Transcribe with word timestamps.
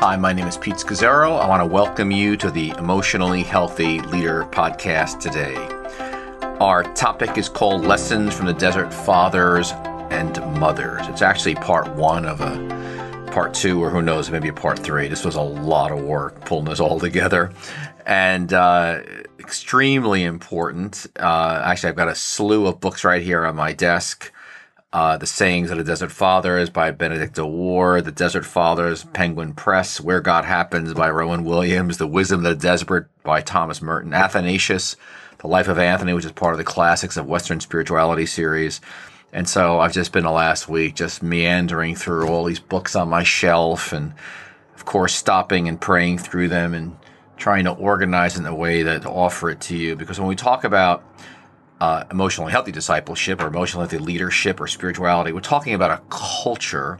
Hi, 0.00 0.14
my 0.14 0.34
name 0.34 0.46
is 0.46 0.58
Pete 0.58 0.74
Scazzero. 0.74 1.40
I 1.40 1.48
want 1.48 1.62
to 1.62 1.66
welcome 1.66 2.10
you 2.10 2.36
to 2.36 2.50
the 2.50 2.68
Emotionally 2.76 3.42
Healthy 3.42 4.02
Leader 4.02 4.44
podcast 4.52 5.20
today. 5.20 5.56
Our 6.60 6.82
topic 6.92 7.38
is 7.38 7.48
called 7.48 7.86
Lessons 7.86 8.34
from 8.34 8.44
the 8.44 8.52
Desert 8.52 8.92
Fathers 8.92 9.72
and 10.10 10.36
Mothers. 10.60 11.08
It's 11.08 11.22
actually 11.22 11.54
part 11.54 11.88
one 11.94 12.26
of 12.26 12.42
a 12.42 13.30
part 13.32 13.54
two, 13.54 13.82
or 13.82 13.88
who 13.88 14.02
knows, 14.02 14.30
maybe 14.30 14.48
a 14.48 14.52
part 14.52 14.78
three. 14.78 15.08
This 15.08 15.24
was 15.24 15.34
a 15.34 15.40
lot 15.40 15.90
of 15.90 16.04
work 16.04 16.44
pulling 16.44 16.66
this 16.66 16.78
all 16.78 17.00
together 17.00 17.50
and 18.04 18.52
uh, 18.52 19.00
extremely 19.38 20.24
important. 20.24 21.06
Uh, 21.18 21.62
actually, 21.64 21.88
I've 21.88 21.96
got 21.96 22.08
a 22.08 22.14
slew 22.14 22.66
of 22.66 22.80
books 22.80 23.02
right 23.02 23.22
here 23.22 23.46
on 23.46 23.56
my 23.56 23.72
desk. 23.72 24.30
Uh, 24.92 25.16
the 25.16 25.26
Sayings 25.26 25.70
of 25.70 25.78
the 25.78 25.84
Desert 25.84 26.12
Fathers 26.12 26.70
by 26.70 26.92
Benedict 26.92 27.38
Ward, 27.38 28.04
The 28.04 28.12
Desert 28.12 28.46
Fathers, 28.46 29.04
Penguin 29.12 29.52
Press, 29.52 30.00
Where 30.00 30.20
God 30.20 30.44
Happens 30.44 30.94
by 30.94 31.10
Rowan 31.10 31.44
Williams, 31.44 31.98
The 31.98 32.06
Wisdom 32.06 32.38
of 32.38 32.44
the 32.44 32.54
Desert 32.54 33.10
by 33.24 33.40
Thomas 33.40 33.82
Merton, 33.82 34.14
Athanasius, 34.14 34.96
The 35.38 35.48
Life 35.48 35.66
of 35.66 35.80
Anthony, 35.80 36.12
which 36.12 36.24
is 36.24 36.32
part 36.32 36.54
of 36.54 36.58
the 36.58 36.64
Classics 36.64 37.16
of 37.16 37.26
Western 37.26 37.58
Spirituality 37.58 38.26
series. 38.26 38.80
And 39.32 39.48
so 39.48 39.80
I've 39.80 39.92
just 39.92 40.12
been 40.12 40.24
the 40.24 40.30
last 40.30 40.68
week 40.68 40.94
just 40.94 41.20
meandering 41.20 41.96
through 41.96 42.28
all 42.28 42.44
these 42.44 42.60
books 42.60 42.94
on 42.94 43.08
my 43.08 43.24
shelf 43.24 43.92
and, 43.92 44.14
of 44.76 44.84
course, 44.84 45.14
stopping 45.14 45.68
and 45.68 45.80
praying 45.80 46.18
through 46.18 46.48
them 46.48 46.74
and 46.74 46.96
trying 47.36 47.64
to 47.64 47.72
organize 47.72 48.38
in 48.38 48.46
a 48.46 48.54
way 48.54 48.82
that 48.84 49.02
to 49.02 49.10
offer 49.10 49.50
it 49.50 49.60
to 49.62 49.76
you. 49.76 49.96
Because 49.96 50.20
when 50.20 50.28
we 50.28 50.36
talk 50.36 50.62
about 50.62 51.04
uh, 51.80 52.04
emotionally 52.10 52.52
healthy 52.52 52.72
discipleship 52.72 53.40
or 53.40 53.46
emotionally 53.46 53.82
healthy 53.82 53.98
leadership 53.98 54.60
or 54.60 54.66
spirituality. 54.66 55.32
We're 55.32 55.40
talking 55.40 55.74
about 55.74 55.90
a 55.90 56.02
culture 56.08 56.98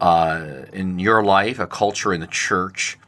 uh, 0.00 0.64
in 0.72 0.98
your 0.98 1.22
life, 1.22 1.58
a 1.58 1.66
culture 1.66 2.12
in 2.12 2.20
the 2.20 2.26
church 2.26 2.98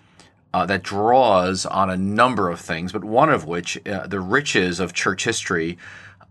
uh, 0.53 0.65
that 0.67 0.85
draws 0.85 1.67
on 1.67 1.91
a 1.91 1.97
number 1.97 2.49
of 2.49 2.61
things, 2.61 2.93
but 2.93 3.03
one 3.03 3.29
of 3.29 3.45
which, 3.45 3.77
uh, 3.89 4.07
the 4.07 4.21
riches 4.21 4.79
of 4.79 4.93
church 4.93 5.25
history 5.25 5.77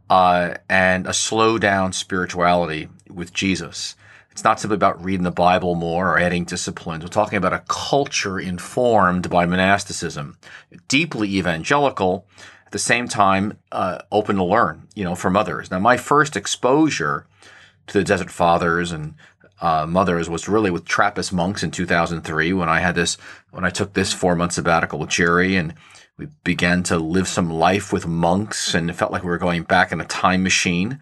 uh, 0.09 0.53
and 0.69 1.05
a 1.05 1.13
slow 1.13 1.57
down 1.57 1.91
spirituality 1.91 2.87
with 3.09 3.33
Jesus. 3.33 3.95
It's 4.31 4.43
not 4.43 4.59
simply 4.59 4.75
about 4.75 5.03
reading 5.03 5.23
the 5.23 5.31
Bible 5.31 5.75
more 5.75 6.13
or 6.13 6.17
adding 6.17 6.45
disciplines. 6.45 7.03
We're 7.03 7.09
talking 7.09 7.37
about 7.37 7.53
a 7.53 7.63
culture 7.67 8.39
informed 8.39 9.29
by 9.29 9.45
monasticism, 9.45 10.37
deeply 10.87 11.35
evangelical, 11.37 12.25
the 12.73 12.79
same 12.79 13.07
time 13.07 13.57
uh, 13.71 13.99
open 14.11 14.35
to 14.35 14.43
learn, 14.43 14.87
you 14.95 15.03
know, 15.03 15.13
from 15.15 15.37
others. 15.37 15.69
Now, 15.69 15.79
my 15.79 15.95
first 15.95 16.35
exposure 16.35 17.25
to 17.85 17.93
the 17.97 18.03
Desert 18.03 18.31
Fathers 18.31 18.91
and 18.91 19.13
uh, 19.61 19.85
mothers 19.87 20.27
was 20.27 20.49
really 20.49 20.71
with 20.71 20.83
Trappist 20.83 21.31
monks 21.31 21.63
in 21.63 21.69
2003 21.69 22.51
when 22.51 22.67
I 22.67 22.79
had 22.79 22.95
this, 22.95 23.15
when 23.51 23.63
I 23.63 23.69
took 23.69 23.93
this 23.93 24.11
four 24.11 24.35
month 24.35 24.53
sabbatical 24.53 24.97
with 24.97 25.11
Geri 25.11 25.55
and 25.55 25.75
we 26.17 26.27
began 26.43 26.81
to 26.83 26.97
live 26.97 27.27
some 27.27 27.49
life 27.49 27.93
with 27.93 28.07
monks 28.07 28.73
and 28.73 28.89
it 28.89 28.93
felt 28.93 29.11
like 29.11 29.23
we 29.23 29.29
were 29.29 29.37
going 29.37 29.63
back 29.63 29.91
in 29.91 30.01
a 30.01 30.05
time 30.05 30.41
machine. 30.41 30.99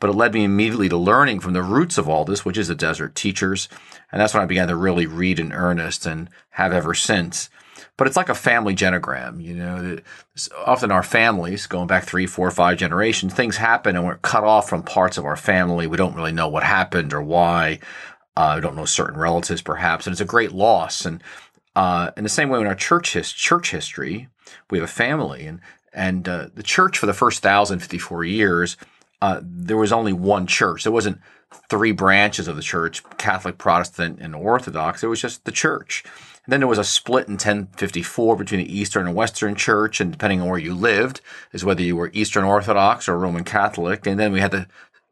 But 0.00 0.08
it 0.08 0.16
led 0.16 0.32
me 0.32 0.44
immediately 0.44 0.88
to 0.88 0.96
learning 0.96 1.40
from 1.40 1.52
the 1.52 1.62
roots 1.62 1.98
of 1.98 2.08
all 2.08 2.24
this, 2.24 2.46
which 2.46 2.56
is 2.56 2.68
the 2.68 2.74
desert 2.74 3.14
teachers. 3.14 3.68
And 4.10 4.20
that's 4.20 4.32
when 4.32 4.42
I 4.42 4.46
began 4.46 4.68
to 4.68 4.76
really 4.76 5.04
read 5.04 5.38
in 5.38 5.52
earnest 5.52 6.06
and 6.06 6.30
have 6.52 6.72
ever 6.72 6.94
since 6.94 7.50
but 8.00 8.06
it's 8.06 8.16
like 8.16 8.30
a 8.30 8.34
family 8.34 8.74
genogram. 8.74 9.44
You 9.44 9.56
know, 9.56 9.98
often 10.64 10.90
our 10.90 11.02
families, 11.02 11.66
going 11.66 11.86
back 11.86 12.04
three, 12.04 12.24
four, 12.24 12.50
five 12.50 12.78
generations, 12.78 13.34
things 13.34 13.58
happen 13.58 13.94
and 13.94 14.06
we're 14.06 14.16
cut 14.16 14.42
off 14.42 14.70
from 14.70 14.82
parts 14.82 15.18
of 15.18 15.26
our 15.26 15.36
family. 15.36 15.86
We 15.86 15.98
don't 15.98 16.14
really 16.14 16.32
know 16.32 16.48
what 16.48 16.62
happened 16.62 17.12
or 17.12 17.20
why. 17.20 17.78
Uh, 18.34 18.54
we 18.54 18.62
don't 18.62 18.74
know 18.74 18.86
certain 18.86 19.20
relatives, 19.20 19.60
perhaps, 19.60 20.06
and 20.06 20.14
it's 20.14 20.20
a 20.22 20.24
great 20.24 20.52
loss. 20.52 21.04
And 21.04 21.22
uh, 21.76 22.12
in 22.16 22.22
the 22.22 22.30
same 22.30 22.48
way, 22.48 22.58
in 22.58 22.66
our 22.66 22.74
church 22.74 23.12
his, 23.12 23.32
church 23.32 23.70
history, 23.70 24.28
we 24.70 24.78
have 24.78 24.88
a 24.88 24.90
family, 24.90 25.44
and 25.44 25.60
and 25.92 26.26
uh, 26.26 26.48
the 26.54 26.62
church 26.62 26.96
for 26.96 27.04
the 27.04 27.12
first 27.12 27.42
thousand 27.42 27.80
fifty 27.80 27.98
four 27.98 28.24
years, 28.24 28.78
uh, 29.20 29.42
there 29.42 29.76
was 29.76 29.92
only 29.92 30.14
one 30.14 30.46
church. 30.46 30.84
There 30.84 30.90
wasn't 30.90 31.20
three 31.68 31.92
branches 31.92 32.48
of 32.48 32.56
the 32.56 32.62
church: 32.62 33.02
Catholic, 33.18 33.58
Protestant, 33.58 34.20
and 34.22 34.34
Orthodox. 34.34 35.04
It 35.04 35.08
was 35.08 35.20
just 35.20 35.44
the 35.44 35.52
church. 35.52 36.02
And 36.44 36.52
then 36.52 36.60
there 36.60 36.68
was 36.68 36.78
a 36.78 36.84
split 36.84 37.28
in 37.28 37.34
1054 37.34 38.36
between 38.36 38.60
the 38.60 38.78
Eastern 38.78 39.06
and 39.06 39.14
Western 39.14 39.54
Church, 39.54 40.00
and 40.00 40.10
depending 40.10 40.40
on 40.40 40.48
where 40.48 40.58
you 40.58 40.74
lived, 40.74 41.20
is 41.52 41.64
whether 41.64 41.82
you 41.82 41.96
were 41.96 42.10
Eastern 42.12 42.44
Orthodox 42.44 43.08
or 43.08 43.18
Roman 43.18 43.44
Catholic. 43.44 44.06
And 44.06 44.18
then 44.18 44.32
we 44.32 44.40
had 44.40 44.50
the 44.50 44.66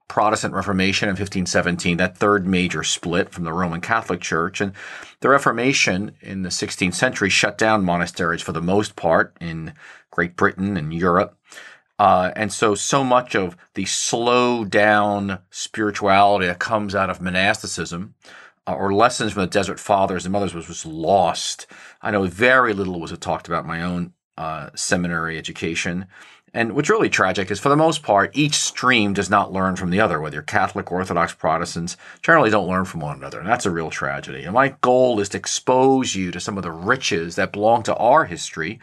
Protestant 0.08 0.54
Reformation 0.54 1.06
in 1.08 1.12
1517, 1.12 1.98
that 1.98 2.16
third 2.16 2.46
major 2.46 2.82
split 2.82 3.30
from 3.30 3.44
the 3.44 3.52
Roman 3.52 3.82
Catholic 3.82 4.22
Church. 4.22 4.60
And 4.60 4.72
the 5.20 5.28
Reformation 5.28 6.12
in 6.22 6.42
the 6.42 6.48
16th 6.48 6.94
century 6.94 7.28
shut 7.28 7.58
down 7.58 7.84
monasteries 7.84 8.42
for 8.42 8.52
the 8.52 8.62
most 8.62 8.96
part 8.96 9.36
in 9.38 9.74
Great 10.10 10.34
Britain 10.34 10.78
and 10.78 10.94
Europe. 10.94 11.36
Uh, 11.98 12.30
and 12.36 12.52
so, 12.52 12.74
so 12.74 13.04
much 13.04 13.34
of 13.34 13.56
the 13.74 13.84
slow 13.84 14.64
down 14.64 15.40
spirituality 15.50 16.46
that 16.46 16.58
comes 16.58 16.94
out 16.94 17.10
of 17.10 17.20
monasticism 17.20 18.14
uh, 18.68 18.74
or 18.74 18.92
lessons 18.92 19.32
from 19.32 19.42
the 19.42 19.48
desert 19.48 19.80
fathers 19.80 20.26
and 20.26 20.32
mothers 20.32 20.54
was, 20.54 20.68
was 20.68 20.84
lost. 20.84 21.66
I 22.02 22.10
know 22.10 22.24
very 22.26 22.74
little 22.74 23.00
was 23.00 23.16
talked 23.18 23.48
about 23.48 23.66
my 23.66 23.82
own 23.82 24.12
uh, 24.36 24.68
seminary 24.74 25.38
education. 25.38 26.06
And 26.54 26.72
what's 26.72 26.90
really 26.90 27.08
tragic 27.08 27.50
is, 27.50 27.60
for 27.60 27.68
the 27.70 27.76
most 27.76 28.02
part, 28.02 28.36
each 28.36 28.54
stream 28.54 29.12
does 29.12 29.30
not 29.30 29.52
learn 29.52 29.76
from 29.76 29.90
the 29.90 30.00
other. 30.00 30.20
Whether 30.20 30.36
you're 30.36 30.42
Catholic, 30.42 30.90
Orthodox, 30.90 31.34
Protestants, 31.34 31.96
generally 32.22 32.50
don't 32.50 32.68
learn 32.68 32.84
from 32.84 33.00
one 33.00 33.16
another. 33.16 33.38
And 33.38 33.48
that's 33.48 33.66
a 33.66 33.70
real 33.70 33.90
tragedy. 33.90 34.44
And 34.44 34.54
my 34.54 34.74
goal 34.80 35.20
is 35.20 35.28
to 35.30 35.38
expose 35.38 36.14
you 36.14 36.30
to 36.30 36.40
some 36.40 36.56
of 36.56 36.62
the 36.62 36.70
riches 36.70 37.36
that 37.36 37.52
belong 37.52 37.82
to 37.84 37.96
our 37.96 38.24
history. 38.24 38.80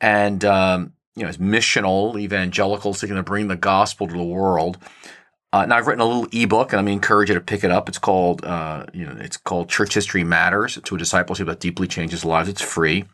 And, 0.00 0.44
um, 0.44 0.92
you 1.14 1.22
know, 1.22 1.28
as 1.28 1.38
missional 1.38 2.18
evangelicals 2.18 2.98
seeking 2.98 3.16
to 3.16 3.22
bring 3.22 3.48
the 3.48 3.56
gospel 3.56 4.06
to 4.06 4.14
the 4.14 4.22
world, 4.22 4.78
uh, 5.52 5.66
now 5.66 5.76
I've 5.76 5.86
written 5.88 6.00
a 6.00 6.06
little 6.06 6.28
ebook, 6.32 6.72
and 6.72 6.78
I'm 6.78 6.86
encourage 6.86 7.28
you 7.28 7.34
to 7.34 7.40
pick 7.40 7.64
it 7.64 7.72
up. 7.72 7.88
It's 7.88 7.98
called, 7.98 8.44
uh, 8.44 8.86
you 8.92 9.04
know, 9.04 9.16
it's 9.18 9.36
called 9.36 9.68
Church 9.68 9.94
History 9.94 10.22
Matters 10.22 10.78
to 10.84 10.94
a 10.94 10.98
Discipleship 10.98 11.48
that 11.48 11.58
Deeply 11.58 11.88
Changes 11.88 12.24
Lives. 12.24 12.48
It's 12.48 12.62
free. 12.62 13.04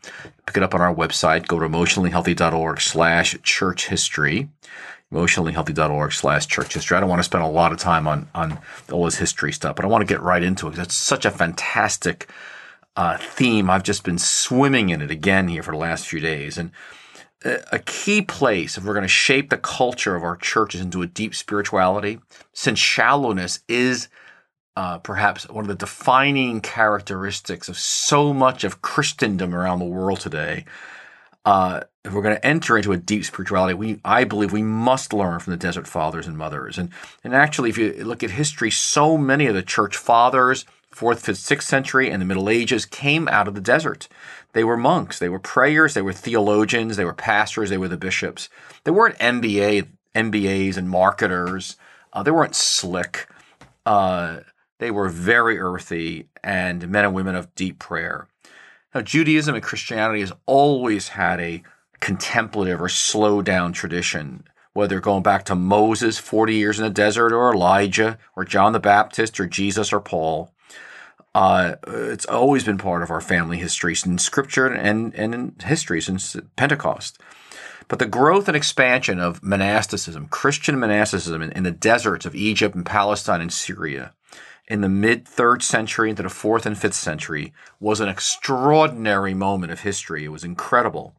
Pick 0.44 0.58
it 0.58 0.62
up 0.62 0.74
on 0.74 0.82
our 0.82 0.94
website. 0.94 1.46
Go 1.46 1.58
to 1.58 1.66
emotionallyhealthy.org 1.66 2.80
slash 2.80 3.36
church 3.42 3.88
history. 3.88 4.50
Emotionallyhealthy.org 5.10 6.12
slash 6.12 6.46
church 6.46 6.74
history. 6.74 6.96
I 6.96 7.00
don't 7.00 7.08
want 7.08 7.20
to 7.20 7.24
spend 7.24 7.42
a 7.42 7.48
lot 7.48 7.72
of 7.72 7.78
time 7.78 8.06
on, 8.06 8.28
on 8.34 8.58
all 8.92 9.06
this 9.06 9.16
history 9.16 9.52
stuff, 9.52 9.76
but 9.76 9.86
I 9.86 9.88
want 9.88 10.06
to 10.06 10.12
get 10.12 10.20
right 10.20 10.42
into 10.42 10.66
it 10.66 10.72
because 10.72 10.86
it's 10.86 10.96
such 10.96 11.24
a 11.24 11.30
fantastic 11.30 12.28
uh, 12.96 13.16
theme. 13.16 13.70
I've 13.70 13.82
just 13.82 14.04
been 14.04 14.18
swimming 14.18 14.90
in 14.90 15.00
it 15.00 15.10
again 15.10 15.48
here 15.48 15.62
for 15.62 15.70
the 15.70 15.78
last 15.78 16.06
few 16.06 16.20
days. 16.20 16.58
And 16.58 16.70
a 17.72 17.78
key 17.78 18.22
place 18.22 18.76
if 18.76 18.84
we're 18.84 18.94
going 18.94 19.02
to 19.02 19.08
shape 19.08 19.50
the 19.50 19.58
culture 19.58 20.16
of 20.16 20.24
our 20.24 20.36
churches 20.36 20.80
into 20.80 21.02
a 21.02 21.06
deep 21.06 21.34
spirituality, 21.34 22.18
since 22.52 22.78
shallowness 22.78 23.60
is 23.68 24.08
uh, 24.76 24.98
perhaps 24.98 25.48
one 25.48 25.64
of 25.64 25.68
the 25.68 25.74
defining 25.74 26.60
characteristics 26.60 27.68
of 27.68 27.78
so 27.78 28.32
much 28.34 28.64
of 28.64 28.82
Christendom 28.82 29.54
around 29.54 29.78
the 29.78 29.86
world 29.86 30.20
today. 30.20 30.64
Uh, 31.44 31.80
if 32.04 32.12
we're 32.12 32.22
going 32.22 32.36
to 32.36 32.46
enter 32.46 32.76
into 32.76 32.92
a 32.92 32.96
deep 32.96 33.24
spirituality, 33.24 33.74
we 33.74 34.00
I 34.04 34.24
believe 34.24 34.52
we 34.52 34.62
must 34.62 35.12
learn 35.12 35.38
from 35.38 35.52
the 35.52 35.56
desert 35.56 35.86
fathers 35.86 36.26
and 36.26 36.36
mothers. 36.36 36.76
And 36.76 36.90
and 37.22 37.34
actually, 37.34 37.70
if 37.70 37.78
you 37.78 38.04
look 38.04 38.22
at 38.22 38.30
history, 38.30 38.70
so 38.70 39.16
many 39.16 39.46
of 39.46 39.54
the 39.54 39.62
church 39.62 39.96
fathers, 39.96 40.64
fourth, 40.96 41.20
fifth, 41.20 41.38
sixth 41.38 41.68
century, 41.68 42.10
and 42.10 42.22
the 42.22 42.26
Middle 42.26 42.48
Ages 42.48 42.86
came 42.86 43.28
out 43.28 43.46
of 43.46 43.54
the 43.54 43.60
desert. 43.60 44.08
They 44.54 44.64
were 44.64 44.78
monks, 44.78 45.18
they 45.18 45.28
were 45.28 45.38
prayers, 45.38 45.92
they 45.92 46.00
were 46.00 46.14
theologians, 46.14 46.96
they 46.96 47.04
were 47.04 47.12
pastors, 47.12 47.68
they 47.68 47.76
were 47.76 47.88
the 47.88 47.98
bishops. 47.98 48.48
They 48.84 48.90
weren't 48.90 49.18
MBA, 49.18 49.88
MBAs 50.14 50.78
and 50.78 50.88
marketers. 50.88 51.76
Uh, 52.14 52.22
they 52.22 52.30
weren't 52.30 52.54
slick. 52.54 53.28
Uh, 53.84 54.38
they 54.78 54.90
were 54.90 55.10
very 55.10 55.58
earthy 55.58 56.28
and 56.42 56.88
men 56.88 57.04
and 57.04 57.14
women 57.14 57.34
of 57.34 57.54
deep 57.54 57.78
prayer. 57.78 58.26
Now, 58.94 59.02
Judaism 59.02 59.54
and 59.54 59.62
Christianity 59.62 60.20
has 60.20 60.32
always 60.46 61.08
had 61.08 61.38
a 61.40 61.62
contemplative 62.00 62.80
or 62.80 62.88
slow 62.88 63.42
down 63.42 63.74
tradition, 63.74 64.44
whether 64.72 65.00
going 65.00 65.22
back 65.22 65.44
to 65.44 65.54
Moses 65.54 66.16
40 66.16 66.54
years 66.54 66.78
in 66.78 66.84
the 66.84 66.90
desert, 66.90 67.34
or 67.34 67.52
Elijah, 67.52 68.18
or 68.34 68.46
John 68.46 68.72
the 68.72 68.80
Baptist, 68.80 69.38
or 69.38 69.46
Jesus, 69.46 69.92
or 69.92 70.00
Paul. 70.00 70.54
Uh, 71.36 71.76
it's 71.86 72.24
always 72.24 72.64
been 72.64 72.78
part 72.78 73.02
of 73.02 73.10
our 73.10 73.20
family 73.20 73.58
history 73.58 73.94
in 74.06 74.16
scripture 74.16 74.66
and, 74.68 75.14
and 75.14 75.34
in 75.34 75.54
history 75.62 76.00
since 76.00 76.34
Pentecost. 76.56 77.20
But 77.88 77.98
the 77.98 78.06
growth 78.06 78.48
and 78.48 78.56
expansion 78.56 79.20
of 79.20 79.42
monasticism, 79.42 80.28
Christian 80.28 80.78
monasticism 80.78 81.42
in, 81.42 81.52
in 81.52 81.62
the 81.62 81.70
deserts 81.70 82.24
of 82.24 82.34
Egypt 82.34 82.74
and 82.74 82.86
Palestine 82.86 83.42
and 83.42 83.52
Syria 83.52 84.14
in 84.66 84.80
the 84.80 84.88
mid 84.88 85.28
third 85.28 85.62
century 85.62 86.08
into 86.08 86.22
the 86.22 86.30
fourth 86.30 86.64
and 86.64 86.78
fifth 86.78 86.94
century 86.94 87.52
was 87.78 88.00
an 88.00 88.08
extraordinary 88.08 89.34
moment 89.34 89.72
of 89.72 89.80
history. 89.80 90.24
It 90.24 90.28
was 90.28 90.42
incredible. 90.42 91.14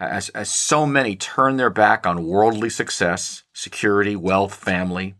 As, 0.00 0.30
as 0.30 0.50
so 0.50 0.84
many 0.84 1.14
turned 1.14 1.60
their 1.60 1.70
back 1.70 2.08
on 2.08 2.26
worldly 2.26 2.70
success, 2.70 3.44
security, 3.52 4.16
wealth, 4.16 4.52
family, 4.52 5.14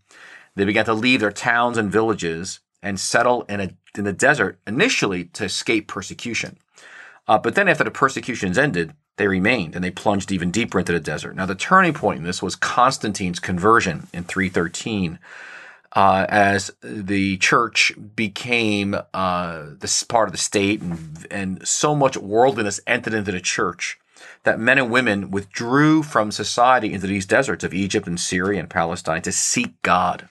they 0.57 0.65
began 0.65 0.87
to 0.87 0.93
leave 0.93 1.21
their 1.21 1.31
towns 1.31 1.79
and 1.79 1.93
villages 1.93 2.59
and 2.83 2.99
settle 2.99 3.43
in 3.43 3.61
a 3.61 3.75
in 3.99 4.05
the 4.05 4.13
desert 4.13 4.59
initially 4.67 5.25
to 5.25 5.45
escape 5.45 5.89
persecution. 5.89 6.57
Uh, 7.29 7.39
but 7.39 7.55
then 7.55 7.69
after 7.69 7.85
the 7.85 7.91
persecutions 7.91 8.59
ended, 8.59 8.93
they 9.17 9.29
remained 9.29 9.75
and 9.75 9.85
they 9.85 9.91
plunged 9.91 10.33
even 10.33 10.51
deeper 10.51 10.79
into 10.79 10.93
the 10.93 11.01
desert. 11.01 11.37
Now, 11.37 11.47
the 11.47 11.55
turning 11.55 11.93
point 11.93 12.19
in 12.19 12.25
this 12.25 12.43
was 12.43 12.57
Constantine's 12.57 13.39
conversion 13.39 14.09
in 14.13 14.25
313. 14.25 15.19
Uh, 15.93 16.25
as 16.29 16.71
the 16.83 17.37
church 17.39 17.93
became 18.15 18.97
uh, 19.13 19.67
this 19.81 20.05
part 20.05 20.29
of 20.29 20.33
the 20.33 20.39
state, 20.39 20.81
and, 20.81 21.27
and 21.33 21.69
so 21.69 21.97
much 21.97 22.17
worldliness 22.17 22.81
entered 22.87 23.13
into 23.13 23.33
the 23.33 23.41
church 23.41 23.99
that 24.45 24.61
men 24.61 24.79
and 24.79 24.91
women 24.91 25.31
withdrew 25.31 26.03
from 26.03 26.31
society 26.31 26.93
into 26.93 27.07
these 27.07 27.27
deserts 27.27 27.65
of 27.65 27.75
Egypt 27.75 28.07
and 28.07 28.21
Syria 28.21 28.61
and 28.61 28.71
Palestine 28.71 29.23
to 29.23 29.33
seek 29.33 29.81
God. 29.83 30.29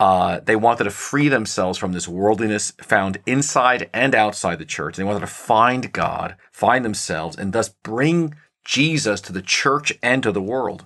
Uh, 0.00 0.40
they 0.40 0.56
wanted 0.56 0.84
to 0.84 0.90
free 0.90 1.28
themselves 1.28 1.78
from 1.78 1.92
this 1.92 2.08
worldliness 2.08 2.72
found 2.80 3.18
inside 3.26 3.88
and 3.92 4.14
outside 4.14 4.58
the 4.58 4.64
church. 4.64 4.96
They 4.96 5.04
wanted 5.04 5.20
to 5.20 5.26
find 5.26 5.92
God, 5.92 6.36
find 6.50 6.84
themselves, 6.84 7.36
and 7.36 7.52
thus 7.52 7.68
bring 7.68 8.34
Jesus 8.64 9.20
to 9.22 9.32
the 9.32 9.42
church 9.42 9.92
and 10.02 10.22
to 10.22 10.32
the 10.32 10.42
world. 10.42 10.84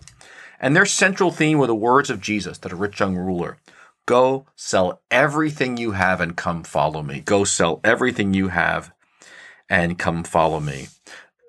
And 0.60 0.76
their 0.76 0.86
central 0.86 1.30
theme 1.30 1.58
were 1.58 1.66
the 1.66 1.74
words 1.74 2.10
of 2.10 2.20
Jesus 2.20 2.58
to 2.58 2.68
the 2.68 2.76
rich 2.76 3.00
young 3.00 3.16
ruler 3.16 3.58
Go 4.06 4.46
sell 4.56 5.02
everything 5.10 5.76
you 5.76 5.92
have 5.92 6.20
and 6.20 6.36
come 6.36 6.64
follow 6.64 7.02
me. 7.02 7.20
Go 7.20 7.44
sell 7.44 7.80
everything 7.84 8.32
you 8.32 8.48
have 8.48 8.90
and 9.68 9.98
come 9.98 10.24
follow 10.24 10.60
me 10.60 10.88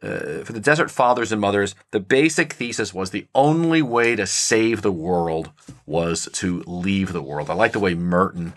uh, 0.02 0.44
for 0.44 0.54
the 0.54 0.60
desert 0.60 0.90
fathers 0.92 1.32
and 1.32 1.42
mothers, 1.42 1.76
the 1.92 2.00
basic 2.00 2.54
thesis 2.54 2.94
was 2.94 3.12
the 3.12 3.28
only 3.36 3.82
way 3.82 4.16
to 4.16 4.26
save 4.26 4.82
the 4.82 4.92
world 4.92 5.52
was 5.86 6.30
to 6.34 6.64
leave 6.66 7.14
the 7.14 7.22
world. 7.22 7.50
I 7.50 7.54
like 7.54 7.74
the 7.74 7.80
way 7.80 7.96
Merton 7.96 8.54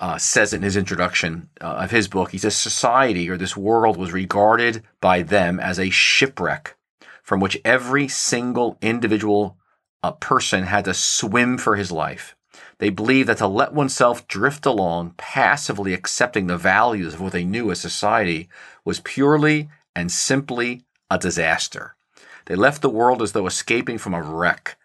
uh, 0.00 0.18
says 0.18 0.52
it 0.52 0.56
in 0.56 0.62
his 0.62 0.76
introduction 0.76 1.48
uh, 1.60 1.66
of 1.66 1.90
his 1.90 2.08
book. 2.08 2.32
He 2.32 2.38
says 2.38 2.56
society 2.56 3.28
or 3.30 3.36
this 3.36 3.56
world 3.56 3.96
was 3.96 4.12
regarded 4.12 4.82
by 5.00 5.22
them 5.22 5.58
as 5.58 5.78
a 5.78 5.90
shipwreck 5.90 6.76
from 7.22 7.40
which 7.40 7.60
every 7.64 8.06
single 8.06 8.78
individual 8.80 9.56
uh, 10.02 10.12
person 10.12 10.62
had 10.62 10.84
to 10.84 10.94
swim 10.94 11.58
for 11.58 11.74
his 11.74 11.90
life. 11.90 12.36
They 12.78 12.90
believed 12.90 13.28
that 13.28 13.38
to 13.38 13.48
let 13.48 13.72
oneself 13.72 14.28
drift 14.28 14.66
along, 14.66 15.14
passively 15.16 15.92
accepting 15.92 16.46
the 16.46 16.58
values 16.58 17.14
of 17.14 17.20
what 17.20 17.32
they 17.32 17.42
knew 17.42 17.70
as 17.70 17.80
society, 17.80 18.48
was 18.84 19.00
purely 19.00 19.68
and 19.96 20.12
simply 20.12 20.82
a 21.10 21.18
disaster. 21.18 21.96
They 22.44 22.54
left 22.54 22.82
the 22.82 22.90
world 22.90 23.22
as 23.22 23.32
though 23.32 23.46
escaping 23.46 23.98
from 23.98 24.14
a 24.14 24.22
wreck. 24.22 24.76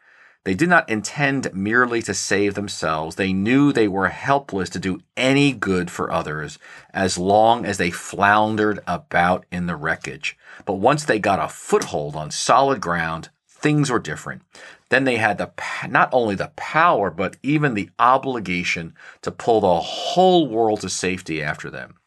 They 0.45 0.55
did 0.55 0.69
not 0.69 0.89
intend 0.89 1.53
merely 1.53 2.01
to 2.03 2.15
save 2.15 2.55
themselves. 2.55 3.15
They 3.15 3.31
knew 3.31 3.71
they 3.71 3.87
were 3.87 4.07
helpless 4.07 4.69
to 4.71 4.79
do 4.79 5.01
any 5.15 5.51
good 5.51 5.91
for 5.91 6.11
others 6.11 6.57
as 6.93 7.19
long 7.19 7.63
as 7.65 7.77
they 7.77 7.91
floundered 7.91 8.79
about 8.87 9.45
in 9.51 9.67
the 9.67 9.75
wreckage. 9.75 10.35
But 10.65 10.75
once 10.75 11.03
they 11.03 11.19
got 11.19 11.43
a 11.43 11.47
foothold 11.47 12.15
on 12.15 12.31
solid 12.31 12.81
ground, 12.81 13.29
things 13.47 13.91
were 13.91 13.99
different. 13.99 14.41
Then 14.89 15.03
they 15.03 15.17
had 15.17 15.37
the 15.37 15.51
not 15.87 16.09
only 16.11 16.33
the 16.33 16.51
power 16.55 17.11
but 17.11 17.37
even 17.43 17.75
the 17.75 17.91
obligation 17.99 18.95
to 19.21 19.31
pull 19.31 19.61
the 19.61 19.79
whole 19.79 20.47
world 20.47 20.81
to 20.81 20.89
safety 20.89 21.43
after 21.43 21.69
them. 21.69 21.97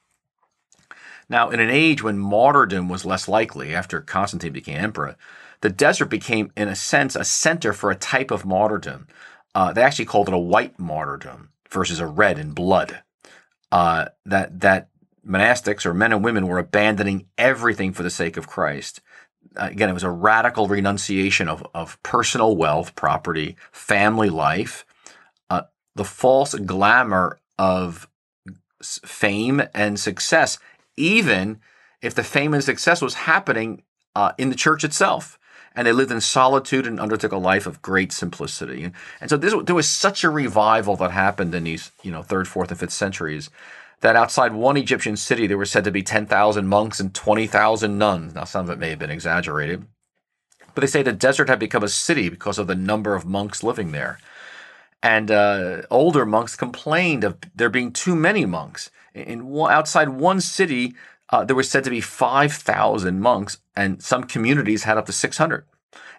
Now, 1.28 1.50
in 1.50 1.60
an 1.60 1.70
age 1.70 2.02
when 2.02 2.18
martyrdom 2.18 2.88
was 2.88 3.04
less 3.04 3.28
likely 3.28 3.74
after 3.74 4.00
Constantine 4.00 4.52
became 4.52 4.78
emperor, 4.78 5.16
the 5.60 5.70
desert 5.70 6.06
became, 6.06 6.52
in 6.56 6.68
a 6.68 6.74
sense, 6.74 7.16
a 7.16 7.24
center 7.24 7.72
for 7.72 7.90
a 7.90 7.96
type 7.96 8.30
of 8.30 8.44
martyrdom. 8.44 9.06
Uh, 9.54 9.72
they 9.72 9.82
actually 9.82 10.04
called 10.04 10.28
it 10.28 10.34
a 10.34 10.38
white 10.38 10.78
martyrdom 10.78 11.50
versus 11.70 12.00
a 12.00 12.06
red 12.06 12.38
in 12.38 12.50
blood. 12.50 13.00
Uh, 13.72 14.06
that 14.26 14.60
that 14.60 14.88
monastics 15.26 15.86
or 15.86 15.94
men 15.94 16.12
and 16.12 16.22
women 16.22 16.46
were 16.46 16.58
abandoning 16.58 17.26
everything 17.38 17.92
for 17.92 18.02
the 18.02 18.10
sake 18.10 18.36
of 18.36 18.46
Christ. 18.46 19.00
Uh, 19.56 19.68
again, 19.70 19.88
it 19.88 19.94
was 19.94 20.02
a 20.02 20.10
radical 20.10 20.68
renunciation 20.68 21.48
of, 21.48 21.66
of 21.74 22.00
personal 22.02 22.56
wealth, 22.56 22.94
property, 22.94 23.56
family 23.72 24.28
life, 24.28 24.84
uh, 25.50 25.62
the 25.94 26.04
false 26.04 26.54
glamour 26.54 27.40
of 27.58 28.08
fame 28.82 29.62
and 29.72 29.98
success 29.98 30.58
even 30.96 31.60
if 32.02 32.14
the 32.14 32.22
fame 32.22 32.54
and 32.54 32.62
success 32.62 33.00
was 33.00 33.14
happening 33.14 33.82
uh, 34.14 34.32
in 34.38 34.50
the 34.50 34.56
church 34.56 34.84
itself. 34.84 35.38
And 35.76 35.86
they 35.86 35.92
lived 35.92 36.12
in 36.12 36.20
solitude 36.20 36.86
and 36.86 37.00
undertook 37.00 37.32
a 37.32 37.36
life 37.36 37.66
of 37.66 37.82
great 37.82 38.12
simplicity. 38.12 38.92
And 39.20 39.28
so 39.28 39.36
this, 39.36 39.54
there 39.64 39.74
was 39.74 39.88
such 39.88 40.22
a 40.22 40.30
revival 40.30 40.94
that 40.96 41.10
happened 41.10 41.52
in 41.52 41.64
these, 41.64 41.90
you 42.02 42.12
know, 42.12 42.22
third, 42.22 42.46
fourth, 42.46 42.70
and 42.70 42.78
fifth 42.78 42.92
centuries 42.92 43.50
that 44.00 44.16
outside 44.16 44.52
one 44.52 44.76
Egyptian 44.76 45.16
city, 45.16 45.46
there 45.46 45.58
were 45.58 45.64
said 45.64 45.82
to 45.84 45.90
be 45.90 46.02
10,000 46.02 46.66
monks 46.66 47.00
and 47.00 47.14
20,000 47.14 47.98
nuns. 47.98 48.34
Now, 48.34 48.44
some 48.44 48.66
of 48.66 48.70
it 48.70 48.78
may 48.78 48.90
have 48.90 48.98
been 48.98 49.10
exaggerated. 49.10 49.86
But 50.74 50.82
they 50.82 50.86
say 50.86 51.02
the 51.02 51.12
desert 51.12 51.48
had 51.48 51.58
become 51.58 51.82
a 51.82 51.88
city 51.88 52.28
because 52.28 52.58
of 52.58 52.66
the 52.66 52.74
number 52.74 53.14
of 53.14 53.24
monks 53.24 53.62
living 53.62 53.92
there. 53.92 54.18
And 55.02 55.30
uh, 55.30 55.82
older 55.90 56.26
monks 56.26 56.54
complained 56.56 57.24
of 57.24 57.38
there 57.54 57.70
being 57.70 57.92
too 57.92 58.14
many 58.14 58.44
monks 58.44 58.90
in 59.14 59.46
one, 59.46 59.72
outside 59.72 60.08
one 60.10 60.40
city, 60.40 60.94
uh, 61.30 61.44
there 61.44 61.56
were 61.56 61.62
said 61.62 61.84
to 61.84 61.90
be 61.90 62.00
5,000 62.00 63.20
monks, 63.20 63.58
and 63.74 64.02
some 64.02 64.24
communities 64.24 64.84
had 64.84 64.98
up 64.98 65.06
to 65.06 65.12
600. 65.12 65.64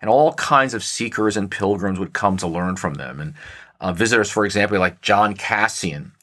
And 0.02 0.10
all 0.10 0.34
kinds 0.34 0.74
of 0.74 0.84
seekers 0.84 1.38
and 1.38 1.52
pilgrims 1.52 2.00
would 2.00 2.14
come 2.14 2.38
to 2.38 2.48
learn 2.48 2.76
from 2.76 2.96
them. 2.96 3.20
And 3.20 3.34
uh, 3.80 3.94
visitors, 3.94 4.32
for 4.32 4.46
example, 4.46 4.80
like 4.80 5.02
John 5.02 5.36
Cassian, 5.36 6.14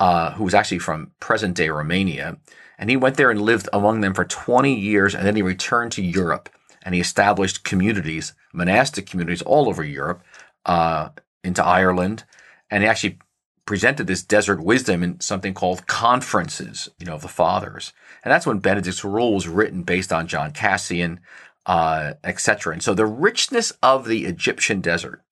uh, 0.00 0.32
who 0.32 0.44
was 0.44 0.54
actually 0.54 0.78
from 0.78 1.12
present 1.20 1.56
day 1.56 1.68
Romania, 1.68 2.38
and 2.78 2.90
he 2.90 2.96
went 2.96 3.16
there 3.16 3.30
and 3.30 3.40
lived 3.40 3.68
among 3.72 4.00
them 4.00 4.14
for 4.14 4.24
20 4.24 4.74
years, 4.74 5.14
and 5.14 5.26
then 5.26 5.36
he 5.36 5.42
returned 5.42 5.92
to 5.92 6.02
Europe 6.02 6.48
and 6.84 6.94
he 6.94 7.00
established 7.00 7.64
communities, 7.64 8.34
monastic 8.52 9.06
communities 9.06 9.42
all 9.42 9.68
over 9.68 9.82
Europe, 9.82 10.22
uh, 10.66 11.08
into 11.42 11.64
Ireland, 11.64 12.24
and 12.70 12.82
he 12.82 12.88
actually 12.88 13.18
presented 13.66 14.06
this 14.06 14.22
desert 14.22 14.62
wisdom 14.62 15.02
in 15.02 15.20
something 15.20 15.54
called 15.54 15.86
conferences, 15.86 16.88
you 16.98 17.06
know, 17.06 17.14
of 17.14 17.22
the 17.22 17.28
fathers. 17.28 17.92
And 18.22 18.32
that's 18.32 18.46
when 18.46 18.58
Benedict's 18.58 19.04
rule 19.04 19.34
was 19.34 19.48
written 19.48 19.82
based 19.82 20.12
on 20.12 20.26
John 20.26 20.52
Cassian, 20.52 21.20
uh, 21.66 22.14
etc. 22.22 22.74
And 22.74 22.82
so 22.82 22.94
the 22.94 23.06
richness 23.06 23.72
of 23.82 24.06
the 24.06 24.26
Egyptian 24.26 24.80
desert 24.80 25.22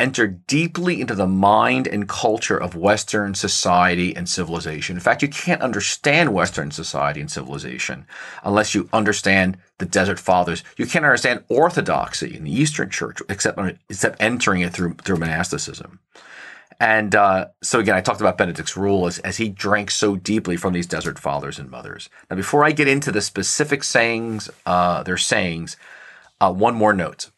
entered 0.00 0.46
deeply 0.46 1.00
into 1.00 1.14
the 1.14 1.26
mind 1.26 1.86
and 1.86 2.08
culture 2.08 2.56
of 2.56 2.74
Western 2.74 3.34
society 3.34 4.16
and 4.16 4.26
civilization. 4.28 4.96
In 4.96 5.00
fact, 5.00 5.20
you 5.20 5.28
can't 5.28 5.60
understand 5.60 6.32
Western 6.32 6.70
society 6.70 7.20
and 7.20 7.30
civilization 7.30 8.06
unless 8.42 8.74
you 8.74 8.88
understand 8.94 9.58
the 9.76 9.84
Desert 9.84 10.18
Fathers. 10.18 10.64
You 10.78 10.86
can't 10.86 11.04
understand 11.04 11.44
orthodoxy 11.48 12.34
in 12.34 12.44
the 12.44 12.52
Eastern 12.52 12.88
Church 12.88 13.20
except, 13.28 13.58
except 13.90 14.22
entering 14.22 14.62
it 14.62 14.72
through, 14.72 14.94
through 14.94 15.18
monasticism. 15.18 16.00
And 16.80 17.14
uh, 17.14 17.48
so 17.62 17.78
again, 17.78 17.94
I 17.94 18.00
talked 18.00 18.22
about 18.22 18.38
Benedict's 18.38 18.76
rule 18.76 19.06
as, 19.06 19.18
as 19.18 19.36
he 19.36 19.50
drank 19.50 19.90
so 19.90 20.16
deeply 20.16 20.56
from 20.56 20.72
these 20.72 20.86
desert 20.86 21.18
fathers 21.18 21.58
and 21.58 21.70
mothers. 21.70 22.08
Now, 22.30 22.36
before 22.36 22.64
I 22.64 22.72
get 22.72 22.88
into 22.88 23.12
the 23.12 23.20
specific 23.20 23.84
sayings, 23.84 24.48
uh, 24.64 25.02
their 25.02 25.18
sayings, 25.18 25.76
uh, 26.40 26.50
one 26.50 26.74
more 26.74 26.94
note. 26.94 27.30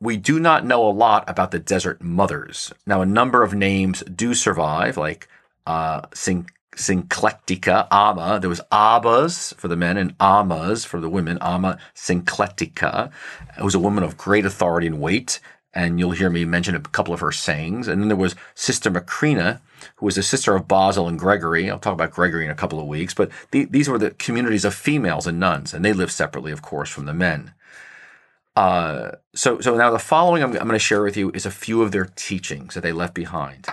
We 0.00 0.16
do 0.16 0.40
not 0.40 0.66
know 0.66 0.86
a 0.86 0.90
lot 0.90 1.24
about 1.30 1.52
the 1.52 1.60
desert 1.60 2.02
mothers. 2.02 2.74
Now, 2.86 3.00
a 3.00 3.06
number 3.06 3.44
of 3.44 3.54
names 3.54 4.02
do 4.02 4.34
survive, 4.34 4.96
like 4.96 5.28
uh, 5.64 6.02
Syn- 6.12 6.48
Syncletica, 6.74 7.86
Amma. 7.90 8.40
There 8.40 8.50
was 8.50 8.60
Abbas 8.72 9.54
for 9.56 9.68
the 9.68 9.76
men 9.76 9.96
and 9.96 10.16
Ammas 10.18 10.84
for 10.84 10.98
the 10.98 11.08
women. 11.08 11.38
Amma 11.40 11.78
Syncletica, 11.94 13.12
who 13.56 13.64
was 13.64 13.76
a 13.76 13.78
woman 13.78 14.02
of 14.02 14.16
great 14.16 14.44
authority 14.44 14.88
and 14.88 15.00
weight 15.00 15.38
and 15.74 15.98
you'll 15.98 16.12
hear 16.12 16.30
me 16.30 16.44
mention 16.44 16.74
a 16.74 16.80
couple 16.80 17.12
of 17.12 17.20
her 17.20 17.32
sayings. 17.32 17.88
And 17.88 18.00
then 18.00 18.08
there 18.08 18.16
was 18.16 18.36
Sister 18.54 18.90
Macrina, 18.90 19.60
who 19.96 20.06
was 20.06 20.16
a 20.16 20.22
sister 20.22 20.54
of 20.54 20.68
Basil 20.68 21.08
and 21.08 21.18
Gregory. 21.18 21.70
I'll 21.70 21.78
talk 21.78 21.94
about 21.94 22.12
Gregory 22.12 22.44
in 22.44 22.50
a 22.50 22.54
couple 22.54 22.80
of 22.80 22.86
weeks, 22.86 23.12
but 23.12 23.30
the, 23.50 23.64
these 23.64 23.88
were 23.88 23.98
the 23.98 24.12
communities 24.12 24.64
of 24.64 24.74
females 24.74 25.26
and 25.26 25.40
nuns, 25.40 25.74
and 25.74 25.84
they 25.84 25.92
lived 25.92 26.12
separately, 26.12 26.52
of 26.52 26.62
course, 26.62 26.88
from 26.88 27.06
the 27.06 27.14
men. 27.14 27.52
Uh, 28.56 29.12
so, 29.34 29.60
so 29.60 29.76
now 29.76 29.90
the 29.90 29.98
following 29.98 30.42
I'm, 30.42 30.52
I'm 30.52 30.68
going 30.68 30.72
to 30.72 30.78
share 30.78 31.02
with 31.02 31.16
you 31.16 31.32
is 31.32 31.44
a 31.44 31.50
few 31.50 31.82
of 31.82 31.90
their 31.90 32.06
teachings 32.14 32.74
that 32.74 32.82
they 32.82 32.92
left 32.92 33.14
behind. 33.14 33.66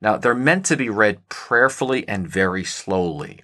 Now, 0.00 0.16
they're 0.16 0.34
meant 0.34 0.64
to 0.66 0.76
be 0.76 0.88
read 0.88 1.28
prayerfully 1.28 2.06
and 2.08 2.28
very 2.28 2.62
slowly. 2.62 3.40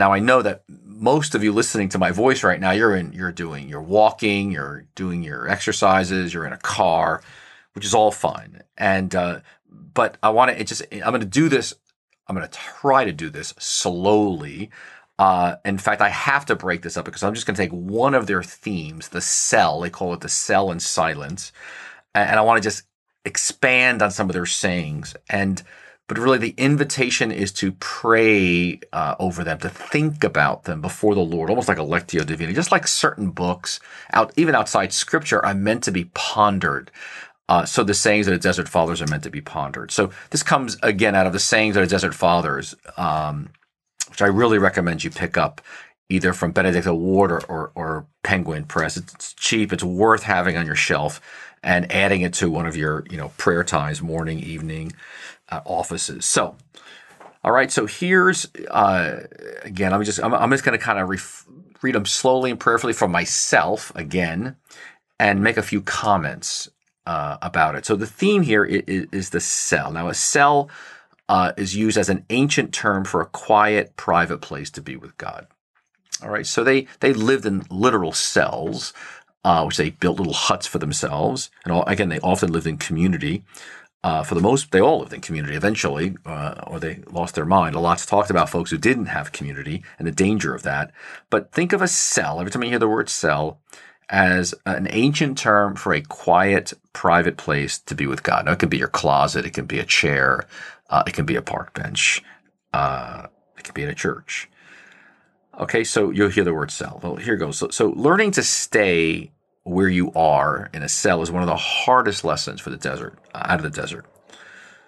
Now 0.00 0.14
I 0.14 0.18
know 0.18 0.40
that 0.40 0.62
most 0.66 1.34
of 1.34 1.44
you 1.44 1.52
listening 1.52 1.90
to 1.90 1.98
my 1.98 2.10
voice 2.10 2.42
right 2.42 2.58
now, 2.58 2.70
you're 2.70 2.96
in, 2.96 3.12
you're 3.12 3.32
doing, 3.32 3.68
you're 3.68 3.82
walking, 3.82 4.50
you're 4.50 4.86
doing 4.94 5.22
your 5.22 5.46
exercises, 5.46 6.32
you're 6.32 6.46
in 6.46 6.54
a 6.54 6.58
car, 6.58 7.22
which 7.74 7.84
is 7.84 7.92
all 7.92 8.10
fine. 8.10 8.62
And, 8.78 9.14
uh, 9.14 9.40
but 9.68 10.16
I 10.22 10.30
want 10.30 10.52
to, 10.52 10.58
it 10.58 10.68
just, 10.68 10.82
I'm 10.90 11.10
going 11.10 11.20
to 11.20 11.26
do 11.26 11.50
this. 11.50 11.74
I'm 12.26 12.34
going 12.34 12.48
to 12.48 12.58
try 12.58 13.04
to 13.04 13.12
do 13.12 13.28
this 13.28 13.52
slowly. 13.58 14.70
Uh, 15.18 15.56
in 15.66 15.76
fact, 15.76 16.00
I 16.00 16.08
have 16.08 16.46
to 16.46 16.56
break 16.56 16.80
this 16.80 16.96
up 16.96 17.04
because 17.04 17.22
I'm 17.22 17.34
just 17.34 17.46
going 17.46 17.56
to 17.56 17.62
take 17.62 17.72
one 17.72 18.14
of 18.14 18.26
their 18.26 18.42
themes, 18.42 19.08
the 19.08 19.20
cell, 19.20 19.80
they 19.80 19.90
call 19.90 20.14
it 20.14 20.20
the 20.20 20.30
cell 20.30 20.70
and 20.70 20.80
silence. 20.80 21.52
And 22.14 22.38
I 22.38 22.42
want 22.42 22.56
to 22.56 22.66
just 22.66 22.84
expand 23.26 24.00
on 24.00 24.10
some 24.12 24.30
of 24.30 24.32
their 24.32 24.46
sayings. 24.46 25.14
And 25.28 25.62
but 26.10 26.18
really 26.18 26.38
the 26.38 26.54
invitation 26.56 27.30
is 27.30 27.52
to 27.52 27.70
pray 27.70 28.80
uh, 28.92 29.14
over 29.20 29.44
them, 29.44 29.60
to 29.60 29.68
think 29.68 30.24
about 30.24 30.64
them 30.64 30.80
before 30.80 31.14
the 31.14 31.20
Lord, 31.20 31.50
almost 31.50 31.68
like 31.68 31.78
a 31.78 31.82
lectio 31.82 32.26
divina, 32.26 32.52
just 32.52 32.72
like 32.72 32.88
certain 32.88 33.30
books 33.30 33.78
out, 34.12 34.32
even 34.36 34.56
outside 34.56 34.92
scripture 34.92 35.46
are 35.46 35.54
meant 35.54 35.84
to 35.84 35.92
be 35.92 36.06
pondered. 36.06 36.90
Uh, 37.48 37.64
so 37.64 37.84
the 37.84 37.94
sayings 37.94 38.26
of 38.26 38.32
the 38.32 38.40
desert 38.40 38.68
fathers 38.68 39.00
are 39.00 39.06
meant 39.06 39.22
to 39.22 39.30
be 39.30 39.40
pondered. 39.40 39.92
So 39.92 40.10
this 40.30 40.42
comes 40.42 40.76
again 40.82 41.14
out 41.14 41.28
of 41.28 41.32
the 41.32 41.38
sayings 41.38 41.76
of 41.76 41.84
the 41.84 41.88
desert 41.88 42.12
fathers, 42.12 42.74
um, 42.96 43.50
which 44.08 44.20
I 44.20 44.26
really 44.26 44.58
recommend 44.58 45.04
you 45.04 45.10
pick 45.10 45.36
up 45.36 45.60
either 46.08 46.32
from 46.32 46.50
Benedicta 46.50 46.92
Ward 46.92 47.30
or, 47.30 47.44
or, 47.44 47.72
or 47.76 48.06
Penguin 48.24 48.64
Press. 48.64 48.96
It's 48.96 49.32
cheap. 49.34 49.72
It's 49.72 49.84
worth 49.84 50.24
having 50.24 50.56
on 50.56 50.66
your 50.66 50.74
shelf 50.74 51.20
and 51.62 51.92
adding 51.92 52.22
it 52.22 52.32
to 52.34 52.50
one 52.50 52.66
of 52.66 52.76
your, 52.76 53.04
you 53.08 53.16
know, 53.16 53.28
prayer 53.36 53.62
times, 53.62 54.02
morning, 54.02 54.40
evening 54.40 54.92
uh, 55.50 55.60
offices. 55.64 56.24
So, 56.24 56.56
all 57.42 57.52
right. 57.52 57.70
So 57.70 57.86
here's 57.86 58.46
uh, 58.70 59.26
again. 59.62 59.92
I'm 59.92 60.04
just 60.04 60.22
I'm, 60.22 60.34
I'm 60.34 60.50
just 60.50 60.64
going 60.64 60.78
to 60.78 60.84
kind 60.84 60.98
of 60.98 61.08
ref- 61.08 61.46
read 61.82 61.94
them 61.94 62.06
slowly 62.06 62.50
and 62.50 62.60
prayerfully 62.60 62.92
from 62.92 63.10
myself 63.10 63.92
again, 63.94 64.56
and 65.18 65.42
make 65.42 65.56
a 65.56 65.62
few 65.62 65.80
comments 65.80 66.68
uh, 67.06 67.38
about 67.40 67.74
it. 67.74 67.86
So 67.86 67.96
the 67.96 68.06
theme 68.06 68.42
here 68.42 68.64
is, 68.64 69.06
is 69.10 69.30
the 69.30 69.40
cell. 69.40 69.90
Now, 69.90 70.08
a 70.08 70.14
cell 70.14 70.68
uh, 71.28 71.52
is 71.56 71.74
used 71.74 71.96
as 71.96 72.08
an 72.08 72.24
ancient 72.28 72.74
term 72.74 73.04
for 73.04 73.20
a 73.20 73.26
quiet, 73.26 73.96
private 73.96 74.40
place 74.42 74.70
to 74.70 74.82
be 74.82 74.96
with 74.96 75.16
God. 75.16 75.46
All 76.22 76.30
right. 76.30 76.46
So 76.46 76.62
they 76.62 76.86
they 77.00 77.14
lived 77.14 77.46
in 77.46 77.64
literal 77.70 78.12
cells. 78.12 78.92
Uh, 79.42 79.64
which 79.64 79.78
they 79.78 79.88
built 79.88 80.18
little 80.18 80.34
huts 80.34 80.66
for 80.66 80.78
themselves, 80.78 81.50
and 81.64 81.72
all, 81.72 81.82
again, 81.86 82.10
they 82.10 82.20
often 82.20 82.52
lived 82.52 82.66
in 82.66 82.76
community 82.76 83.42
uh, 84.02 84.22
for 84.22 84.34
the 84.34 84.40
most, 84.40 84.70
they 84.70 84.80
all 84.80 85.00
lived 85.00 85.12
in 85.12 85.20
community 85.20 85.54
eventually, 85.54 86.16
uh, 86.24 86.54
or 86.66 86.80
they 86.80 87.00
lost 87.10 87.34
their 87.34 87.44
mind. 87.44 87.74
A 87.74 87.80
lot's 87.80 88.06
talked 88.06 88.30
about 88.30 88.48
folks 88.48 88.70
who 88.70 88.78
didn't 88.78 89.06
have 89.06 89.32
community 89.32 89.82
and 89.98 90.08
the 90.08 90.12
danger 90.12 90.54
of 90.54 90.62
that. 90.62 90.90
But 91.28 91.52
think 91.52 91.72
of 91.72 91.82
a 91.82 91.88
cell, 91.88 92.40
every 92.40 92.50
time 92.50 92.62
you 92.62 92.70
hear 92.70 92.78
the 92.78 92.88
word 92.88 93.10
cell, 93.10 93.60
as 94.08 94.54
an 94.66 94.88
ancient 94.90 95.38
term 95.38 95.76
for 95.76 95.92
a 95.92 96.00
quiet, 96.00 96.72
private 96.92 97.36
place 97.36 97.78
to 97.78 97.94
be 97.94 98.06
with 98.06 98.22
God. 98.22 98.46
Now, 98.46 98.52
it 98.52 98.58
can 98.58 98.68
be 98.68 98.78
your 98.78 98.88
closet, 98.88 99.44
it 99.44 99.52
can 99.52 99.66
be 99.66 99.78
a 99.78 99.84
chair, 99.84 100.46
uh, 100.88 101.04
it 101.06 101.12
can 101.12 101.26
be 101.26 101.36
a 101.36 101.42
park 101.42 101.74
bench, 101.74 102.22
uh, 102.72 103.26
it 103.56 103.64
can 103.64 103.74
be 103.74 103.82
in 103.82 103.88
a 103.88 103.94
church. 103.94 104.48
Okay, 105.60 105.84
so 105.84 106.10
you'll 106.10 106.30
hear 106.30 106.42
the 106.42 106.54
word 106.54 106.70
cell. 106.70 107.00
Well, 107.02 107.16
here 107.16 107.36
goes. 107.36 107.58
So, 107.58 107.68
so 107.68 107.90
learning 107.90 108.30
to 108.32 108.42
stay 108.42 109.30
where 109.70 109.88
you 109.88 110.12
are 110.14 110.68
in 110.74 110.82
a 110.82 110.88
cell 110.88 111.22
is 111.22 111.30
one 111.30 111.42
of 111.42 111.48
the 111.48 111.56
hardest 111.56 112.24
lessons 112.24 112.60
for 112.60 112.70
the 112.70 112.76
desert, 112.76 113.16
uh, 113.34 113.42
out 113.44 113.58
of 113.58 113.62
the 113.62 113.80
desert. 113.80 114.04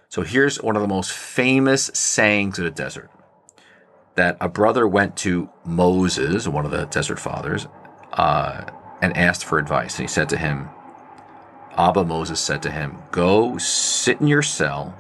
So 0.09 0.23
here's 0.23 0.61
one 0.61 0.77
of 0.77 0.83
the 0.83 0.89
most 0.89 1.13
famous 1.13 1.85
sayings 1.95 2.59
of 2.59 2.65
the 2.65 2.71
desert 2.71 3.11
that 4.17 4.37
a 4.41 4.49
brother 4.49 4.87
went 4.87 5.17
to 5.19 5.49
Moses, 5.65 6.47
one 6.47 6.65
of 6.65 6.71
the 6.71 6.85
desert 6.87 7.19
fathers, 7.19 7.67
uh, 8.13 8.65
and 9.01 9.17
asked 9.17 9.45
for 9.45 9.59
advice. 9.59 9.99
And 9.99 10.09
he 10.09 10.13
said 10.13 10.29
to 10.31 10.37
him, 10.37 10.69
Abba 11.79 12.05
Moses 12.05 12.41
said 12.41 12.63
to 12.63 12.71
him, 12.71 12.99
Go 13.11 13.57
sit 13.59 14.21
in 14.21 14.27
your 14.27 14.43
cell, 14.43 14.95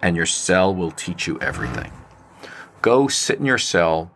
and 0.00 0.16
your 0.16 0.26
cell 0.26 0.74
will 0.74 0.92
teach 0.92 1.26
you 1.26 1.38
everything. 1.40 1.92
Go 2.80 3.08
sit 3.08 3.38
in 3.38 3.44
your 3.44 3.58
cell, 3.58 4.10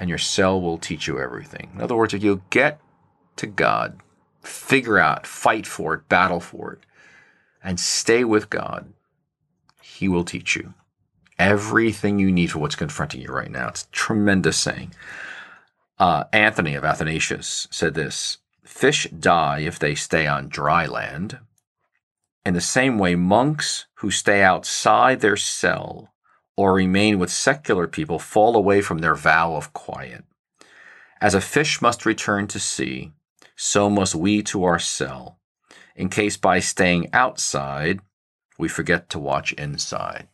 and 0.00 0.08
your 0.08 0.18
cell 0.18 0.60
will 0.60 0.78
teach 0.78 1.06
you 1.06 1.20
everything. 1.20 1.70
In 1.74 1.80
other 1.80 1.94
words, 1.94 2.12
if 2.12 2.24
you 2.24 2.42
get 2.50 2.80
to 3.36 3.46
God, 3.46 4.00
figure 4.42 4.98
out, 4.98 5.26
fight 5.26 5.66
for 5.66 5.94
it, 5.94 6.08
battle 6.08 6.40
for 6.40 6.72
it, 6.74 6.80
and 7.62 7.78
stay 7.78 8.24
with 8.24 8.50
God, 8.50 8.92
He 9.80 10.08
will 10.08 10.24
teach 10.24 10.56
you 10.56 10.74
everything 11.40 12.18
you 12.18 12.30
need 12.30 12.52
for 12.52 12.58
what's 12.58 12.76
confronting 12.76 13.22
you 13.22 13.28
right 13.28 13.50
now. 13.50 13.68
It's 13.68 13.84
a 13.84 13.90
tremendous 13.90 14.58
saying. 14.58 14.92
Uh, 15.98 16.24
Anthony 16.32 16.74
of 16.74 16.84
Athanasius 16.84 17.66
said 17.70 17.94
this 17.94 18.38
Fish 18.62 19.08
die 19.08 19.60
if 19.60 19.78
they 19.78 19.94
stay 19.94 20.26
on 20.26 20.48
dry 20.48 20.86
land. 20.86 21.38
In 22.44 22.54
the 22.54 22.60
same 22.60 22.98
way, 22.98 23.14
monks 23.16 23.86
who 23.94 24.10
stay 24.10 24.42
outside 24.42 25.20
their 25.20 25.36
cell 25.36 26.12
or 26.56 26.74
remain 26.74 27.18
with 27.18 27.30
secular 27.30 27.86
people 27.86 28.18
fall 28.18 28.54
away 28.54 28.80
from 28.82 28.98
their 28.98 29.14
vow 29.14 29.56
of 29.56 29.72
quiet. 29.72 30.24
As 31.20 31.34
a 31.34 31.40
fish 31.40 31.82
must 31.82 32.06
return 32.06 32.46
to 32.48 32.60
sea, 32.60 33.12
so 33.62 33.90
must 33.90 34.14
we 34.14 34.42
to 34.42 34.64
our 34.64 34.78
cell, 34.78 35.38
in 35.94 36.08
case 36.08 36.38
by 36.38 36.60
staying 36.60 37.10
outside, 37.12 38.00
we 38.58 38.68
forget 38.68 39.10
to 39.10 39.18
watch 39.18 39.52
inside. 39.52 40.28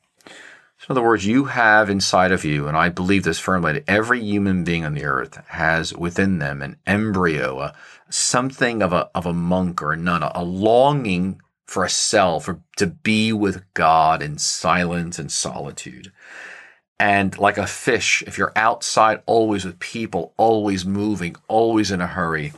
So 0.78 0.86
in 0.90 0.92
other 0.92 1.02
words, 1.02 1.26
you 1.26 1.46
have 1.46 1.90
inside 1.90 2.30
of 2.30 2.44
you, 2.44 2.68
and 2.68 2.76
I 2.76 2.88
believe 2.88 3.24
this 3.24 3.40
firmly, 3.40 3.72
that 3.72 3.84
every 3.88 4.22
human 4.22 4.62
being 4.62 4.84
on 4.84 4.94
the 4.94 5.04
earth 5.04 5.44
has 5.48 5.92
within 5.92 6.38
them 6.38 6.62
an 6.62 6.76
embryo, 6.86 7.58
a, 7.58 7.74
something 8.08 8.80
of 8.80 8.92
a, 8.92 9.10
of 9.12 9.26
a 9.26 9.32
monk 9.32 9.82
or 9.82 9.92
a 9.92 9.96
nun, 9.96 10.22
a, 10.22 10.30
a 10.32 10.44
longing 10.44 11.40
for 11.64 11.84
a 11.84 11.90
cell, 11.90 12.38
for 12.38 12.60
to 12.76 12.86
be 12.86 13.32
with 13.32 13.64
God 13.74 14.22
in 14.22 14.38
silence 14.38 15.18
and 15.18 15.32
solitude. 15.32 16.12
And 17.00 17.36
like 17.36 17.58
a 17.58 17.66
fish, 17.66 18.22
if 18.24 18.38
you're 18.38 18.52
outside 18.54 19.24
always 19.26 19.64
with 19.64 19.80
people, 19.80 20.32
always 20.36 20.86
moving, 20.86 21.34
always 21.48 21.90
in 21.90 22.00
a 22.00 22.06
hurry, 22.06 22.52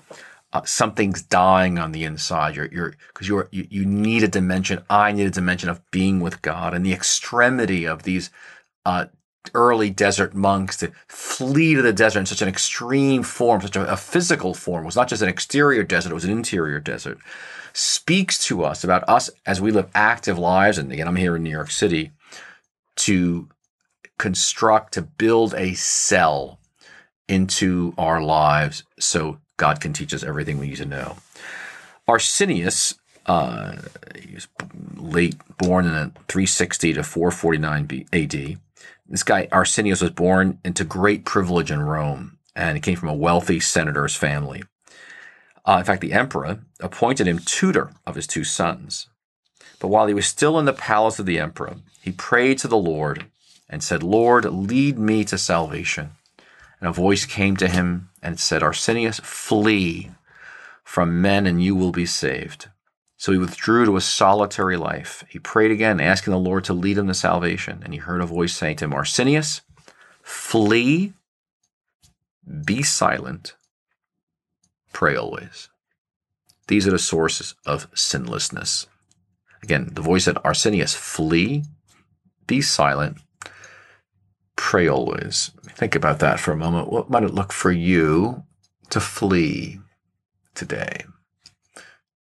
uh, 0.53 0.65
something's 0.65 1.23
dying 1.23 1.79
on 1.79 1.93
the 1.93 2.05
inside. 2.05 2.57
You're, 2.57 2.73
you're, 2.73 2.95
cause 3.15 3.29
you're, 3.29 3.49
you, 3.51 3.67
you 3.71 3.85
need 3.85 4.23
a 4.23 4.29
dimension. 4.29 4.83
I 4.89 5.13
need 5.13 5.27
a 5.27 5.31
dimension 5.31 5.69
of 5.69 5.83
being 5.91 6.21
with 6.21 6.43
God 6.43 6.75
and 6.75 6.85
the 6.85 6.93
extremity 6.93 7.87
of 7.87 8.05
these, 8.05 8.31
uh, 8.87 9.07
early 9.55 9.91
desert 9.91 10.35
monks 10.35 10.77
to 10.79 10.93
flee 11.07 11.75
to 11.75 11.83
the 11.83 11.93
desert 11.93 12.21
in 12.21 12.27
such 12.27 12.43
an 12.43 12.49
extreme 12.49 13.23
form, 13.23 13.61
such 13.61 13.77
a, 13.77 13.93
a 13.93 13.97
physical 13.97 14.55
form. 14.55 14.85
It 14.85 14.87
was 14.87 14.97
not 14.97 15.09
just 15.09 15.23
an 15.23 15.29
exterior 15.29 15.83
desert, 15.83 16.11
it 16.11 16.15
was 16.15 16.25
an 16.25 16.31
interior 16.31 16.81
desert. 16.81 17.19
Speaks 17.73 18.39
to 18.47 18.65
us 18.65 18.85
about 18.85 19.09
us 19.09 19.31
as 19.47 19.61
we 19.61 19.71
live 19.71 19.91
active 19.95 20.39
lives. 20.39 20.79
And 20.79 20.91
again, 20.93 21.07
I'm 21.07 21.17
here 21.17 21.37
in 21.37 21.43
New 21.43 21.51
York 21.51 21.71
City 21.71 22.13
to 22.97 23.49
construct, 24.19 24.95
to 24.95 25.03
build 25.03 25.55
a 25.55 25.75
cell 25.75 26.59
into 27.29 27.95
our 27.99 28.23
lives 28.23 28.85
so 28.99 29.39
God 29.59 29.81
can 29.81 29.93
teach 29.93 30.15
us 30.15 30.25
everything 30.25 30.59
we 30.59 30.69
need 30.69 30.77
to 30.77 30.87
know. 30.87 31.19
Arsenius, 32.09 32.95
uh, 33.27 33.77
he 34.19 34.35
was 34.35 34.49
late 34.97 35.37
born 35.59 35.85
in 35.85 36.11
360 36.29 36.95
to 36.95 37.03
449 37.03 38.07
AD. 38.13 38.59
This 39.07 39.23
guy, 39.23 39.49
Arsenius, 39.53 40.01
was 40.01 40.11
born 40.11 40.59
into 40.65 40.85
great 40.85 41.27
privilege 41.27 41.71
in 41.71 41.83
Rome, 41.83 42.39
and 42.57 42.77
he 42.77 42.81
came 42.81 42.97
from 42.97 43.11
a 43.11 43.15
wealthy 43.15 43.61
senator's 43.61 44.17
family. 44.17 44.63
Uh, 45.67 45.77
in 45.79 45.85
fact, 45.85 46.01
the 46.01 46.15
emperor 46.15 46.61
appointed 46.81 47.27
him 47.27 47.39
tutor 47.39 47.91
of 48.07 48.15
his 48.15 48.27
two 48.27 48.45
sons. 48.45 49.09
But 49.81 49.89
while 49.89 50.07
he 50.07 50.15
was 50.15 50.27
still 50.27 50.59
in 50.59 50.65
the 50.65 50.73
palace 50.73 51.19
of 51.19 51.27
the 51.27 51.39
emperor, 51.39 51.77
he 52.01 52.13
prayed 52.13 52.59
to 52.59 52.69
the 52.69 52.79
Lord 52.79 53.27
and 53.69 53.83
said, 53.83 54.03
Lord, 54.03 54.45
lead 54.47 54.99
me 54.99 55.25
to 55.25 55.37
salvation. 55.37 56.13
And 56.81 56.89
a 56.89 56.93
voice 56.93 57.27
came 57.27 57.57
to 57.59 57.69
him 57.69 58.08
and 58.23 58.39
said, 58.39 58.63
Arsenius, 58.63 59.21
flee 59.21 60.11
from 60.85 61.21
men 61.21 61.47
and 61.47 61.63
you 61.63 61.75
will 61.75 61.93
be 61.93 62.07
saved. 62.07 62.69
So 63.17 63.33
he 63.33 63.39
withdrew 63.39 63.85
to 63.85 63.97
a 63.97 64.01
solitary 64.01 64.77
life. 64.77 65.25
He 65.29 65.39
prayed 65.39 65.71
again, 65.71 66.01
asking 66.01 66.31
the 66.31 66.39
Lord 66.39 66.65
to 66.65 66.73
lead 66.73 66.99
him 66.99 67.09
to 67.09 67.15
salvation. 67.15 67.83
And 67.85 67.93
he 67.93 67.99
heard 67.99 68.21
a 68.21 68.27
voice 68.27 68.55
saying 68.55 68.77
to 68.77 68.85
him, 68.85 68.95
Arsenius, 68.95 69.61
flee, 70.23 71.15
be 72.65 72.83
silent, 72.83 73.55
pray 74.93 75.17
always. 75.17 75.69
These 76.69 76.87
are 76.87 76.93
the 76.93 76.99
sources 76.99 77.55
of 77.67 77.89
sinlessness. 77.95 78.87
Again, 79.63 79.91
the 79.93 80.01
voice 80.01 80.25
said, 80.25 80.39
Arsenius, 80.45 80.95
flee, 80.95 81.65
be 82.47 82.61
silent, 82.61 83.19
pray 84.59 84.89
always. 84.89 85.53
Think 85.77 85.95
about 85.95 86.19
that 86.19 86.41
for 86.41 86.53
a 86.53 86.57
moment. 86.57 86.93
What 86.93 87.09
might 87.09 87.23
it 87.23 87.33
look 87.33 87.53
for 87.53 87.73
you 87.73 88.43
to 88.91 89.01
flee 89.01 89.79
today? 90.55 91.05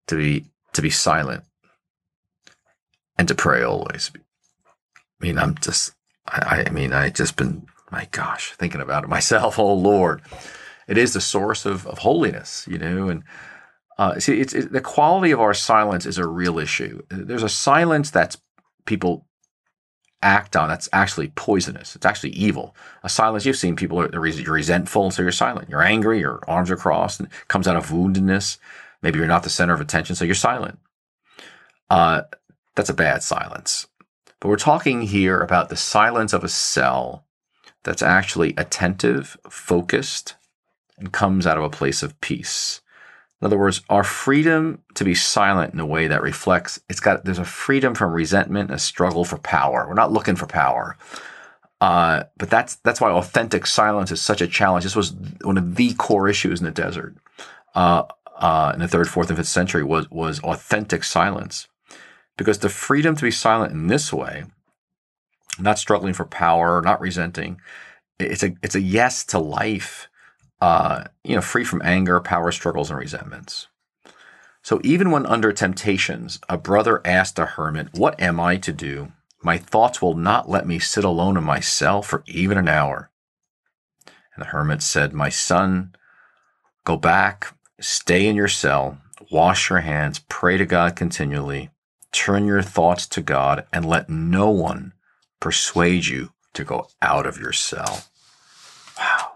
To 0.06 0.16
be 0.16 0.46
to 0.72 0.80
be 0.80 0.88
silent 0.88 1.44
and 3.18 3.28
to 3.28 3.34
pray 3.34 3.62
always. 3.62 4.10
I 4.16 5.26
mean, 5.26 5.38
I'm 5.38 5.56
just 5.56 5.92
I, 6.26 6.64
I 6.66 6.70
mean, 6.70 6.94
I 6.94 7.10
just 7.10 7.36
been 7.36 7.66
my 7.90 8.06
gosh, 8.12 8.52
thinking 8.52 8.80
about 8.80 9.04
it 9.04 9.10
myself. 9.18 9.58
Oh 9.58 9.74
Lord. 9.74 10.22
It 10.86 10.96
is 10.96 11.12
the 11.12 11.20
source 11.20 11.66
of, 11.66 11.86
of 11.86 11.98
holiness, 11.98 12.66
you 12.66 12.78
know, 12.78 13.10
and 13.10 13.22
uh, 13.98 14.18
see, 14.18 14.40
it's, 14.40 14.54
the 14.54 14.80
quality 14.80 15.32
of 15.32 15.40
our 15.40 15.52
silence 15.52 16.06
is 16.06 16.16
a 16.16 16.26
real 16.26 16.58
issue. 16.58 17.02
There's 17.10 17.42
a 17.42 17.48
silence 17.48 18.10
that's 18.10 18.38
people 18.86 19.27
act 20.22 20.56
on 20.56 20.68
that's 20.68 20.88
actually 20.92 21.28
poisonous. 21.34 21.94
It's 21.94 22.06
actually 22.06 22.30
evil. 22.30 22.74
A 23.02 23.08
silence, 23.08 23.46
you've 23.46 23.56
seen 23.56 23.76
people, 23.76 24.00
are, 24.00 24.26
you're 24.26 24.52
resentful, 24.52 25.10
so 25.10 25.22
you're 25.22 25.32
silent. 25.32 25.68
You're 25.68 25.82
angry, 25.82 26.18
your 26.20 26.42
arms 26.48 26.70
are 26.70 26.76
crossed, 26.76 27.20
and 27.20 27.28
it 27.28 27.34
comes 27.48 27.68
out 27.68 27.76
of 27.76 27.88
woundedness. 27.88 28.58
Maybe 29.02 29.18
you're 29.18 29.28
not 29.28 29.44
the 29.44 29.50
center 29.50 29.74
of 29.74 29.80
attention, 29.80 30.16
so 30.16 30.24
you're 30.24 30.34
silent. 30.34 30.78
Uh, 31.88 32.22
that's 32.74 32.90
a 32.90 32.94
bad 32.94 33.22
silence. 33.22 33.86
But 34.40 34.48
we're 34.48 34.56
talking 34.56 35.02
here 35.02 35.40
about 35.40 35.68
the 35.68 35.76
silence 35.76 36.32
of 36.32 36.44
a 36.44 36.48
cell 36.48 37.24
that's 37.84 38.02
actually 38.02 38.54
attentive, 38.56 39.36
focused, 39.48 40.36
and 40.98 41.12
comes 41.12 41.46
out 41.46 41.58
of 41.58 41.64
a 41.64 41.70
place 41.70 42.02
of 42.02 42.20
peace. 42.20 42.80
In 43.40 43.46
other 43.46 43.58
words, 43.58 43.82
our 43.88 44.02
freedom 44.02 44.82
to 44.94 45.04
be 45.04 45.14
silent 45.14 45.72
in 45.72 45.80
a 45.80 45.86
way 45.86 46.08
that 46.08 46.22
reflects 46.22 46.80
it's 46.88 47.00
got 47.00 47.24
there's 47.24 47.38
a 47.38 47.44
freedom 47.44 47.94
from 47.94 48.12
resentment, 48.12 48.70
a 48.70 48.78
struggle 48.78 49.24
for 49.24 49.38
power. 49.38 49.86
We're 49.86 49.94
not 49.94 50.12
looking 50.12 50.36
for 50.36 50.46
power. 50.46 50.96
Uh, 51.80 52.24
but 52.36 52.50
that's 52.50 52.76
that's 52.76 53.00
why 53.00 53.10
authentic 53.10 53.64
silence 53.64 54.10
is 54.10 54.20
such 54.20 54.40
a 54.40 54.48
challenge. 54.48 54.82
This 54.82 54.96
was 54.96 55.14
one 55.42 55.56
of 55.56 55.76
the 55.76 55.94
core 55.94 56.28
issues 56.28 56.58
in 56.58 56.64
the 56.64 56.72
desert 56.72 57.14
uh, 57.76 58.02
uh, 58.36 58.72
in 58.74 58.80
the 58.80 58.88
third, 58.88 59.08
fourth, 59.08 59.28
and 59.28 59.36
fifth 59.36 59.46
century 59.46 59.84
was 59.84 60.10
was 60.10 60.40
authentic 60.40 61.04
silence, 61.04 61.68
because 62.36 62.58
the 62.58 62.68
freedom 62.68 63.14
to 63.14 63.22
be 63.22 63.30
silent 63.30 63.72
in 63.72 63.86
this 63.86 64.12
way, 64.12 64.44
not 65.60 65.78
struggling 65.78 66.14
for 66.14 66.24
power, 66.24 66.82
not 66.82 67.00
resenting, 67.00 67.60
it's 68.18 68.42
a 68.42 68.56
it's 68.62 68.74
a 68.74 68.80
yes 68.80 69.24
to 69.26 69.38
life 69.38 70.08
uh, 70.60 71.04
you 71.24 71.34
know, 71.34 71.40
free 71.40 71.64
from 71.64 71.82
anger, 71.84 72.20
power 72.20 72.52
struggles, 72.52 72.90
and 72.90 72.98
resentments. 72.98 73.68
So 74.62 74.80
even 74.84 75.10
when 75.10 75.26
under 75.26 75.52
temptations, 75.52 76.40
a 76.48 76.58
brother 76.58 77.00
asked 77.04 77.38
a 77.38 77.46
hermit, 77.46 77.88
What 77.92 78.20
am 78.20 78.40
I 78.40 78.56
to 78.58 78.72
do? 78.72 79.12
My 79.42 79.56
thoughts 79.56 80.02
will 80.02 80.14
not 80.14 80.48
let 80.48 80.66
me 80.66 80.78
sit 80.78 81.04
alone 81.04 81.36
in 81.36 81.44
my 81.44 81.60
cell 81.60 82.02
for 82.02 82.24
even 82.26 82.58
an 82.58 82.68
hour. 82.68 83.10
And 84.34 84.44
the 84.44 84.50
hermit 84.50 84.82
said, 84.82 85.12
My 85.12 85.28
son, 85.28 85.94
go 86.84 86.96
back, 86.96 87.54
stay 87.80 88.26
in 88.26 88.36
your 88.36 88.48
cell, 88.48 88.98
wash 89.30 89.70
your 89.70 89.80
hands, 89.80 90.20
pray 90.28 90.56
to 90.56 90.66
God 90.66 90.96
continually, 90.96 91.70
turn 92.12 92.44
your 92.44 92.62
thoughts 92.62 93.06
to 93.08 93.22
God, 93.22 93.64
and 93.72 93.84
let 93.84 94.10
no 94.10 94.50
one 94.50 94.92
persuade 95.40 96.06
you 96.06 96.32
to 96.54 96.64
go 96.64 96.88
out 97.00 97.26
of 97.26 97.38
your 97.38 97.52
cell. 97.52 98.04
Wow. 98.98 99.27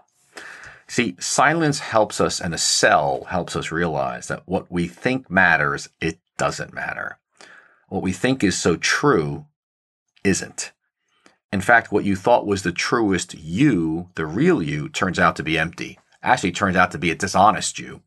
See, 0.93 1.15
silence 1.19 1.79
helps 1.79 2.21
us 2.21 2.39
and 2.39 2.53
a 2.53 2.57
cell 2.59 3.25
helps 3.27 3.55
us 3.55 3.71
realize 3.71 4.27
that 4.27 4.43
what 4.45 4.71
we 4.71 4.87
think 4.87 5.27
matters, 5.27 5.89
it 5.99 6.19
doesn't 6.37 6.71
matter. 6.71 7.17
What 7.89 8.03
we 8.03 8.11
think 8.11 8.43
is 8.43 8.55
so 8.55 8.75
true 8.75 9.47
isn't. 10.23 10.71
In 11.51 11.61
fact, 11.61 11.91
what 11.91 12.05
you 12.05 12.15
thought 12.15 12.45
was 12.45 12.61
the 12.61 12.71
truest 12.71 13.33
you, 13.33 14.09
the 14.13 14.27
real 14.27 14.61
you, 14.61 14.87
turns 14.87 15.17
out 15.17 15.35
to 15.37 15.43
be 15.43 15.57
empty. 15.57 15.97
Actually, 16.21 16.51
turns 16.51 16.75
out 16.75 16.91
to 16.91 16.99
be 16.99 17.09
a 17.09 17.15
dishonest 17.15 17.79
you. 17.79 18.03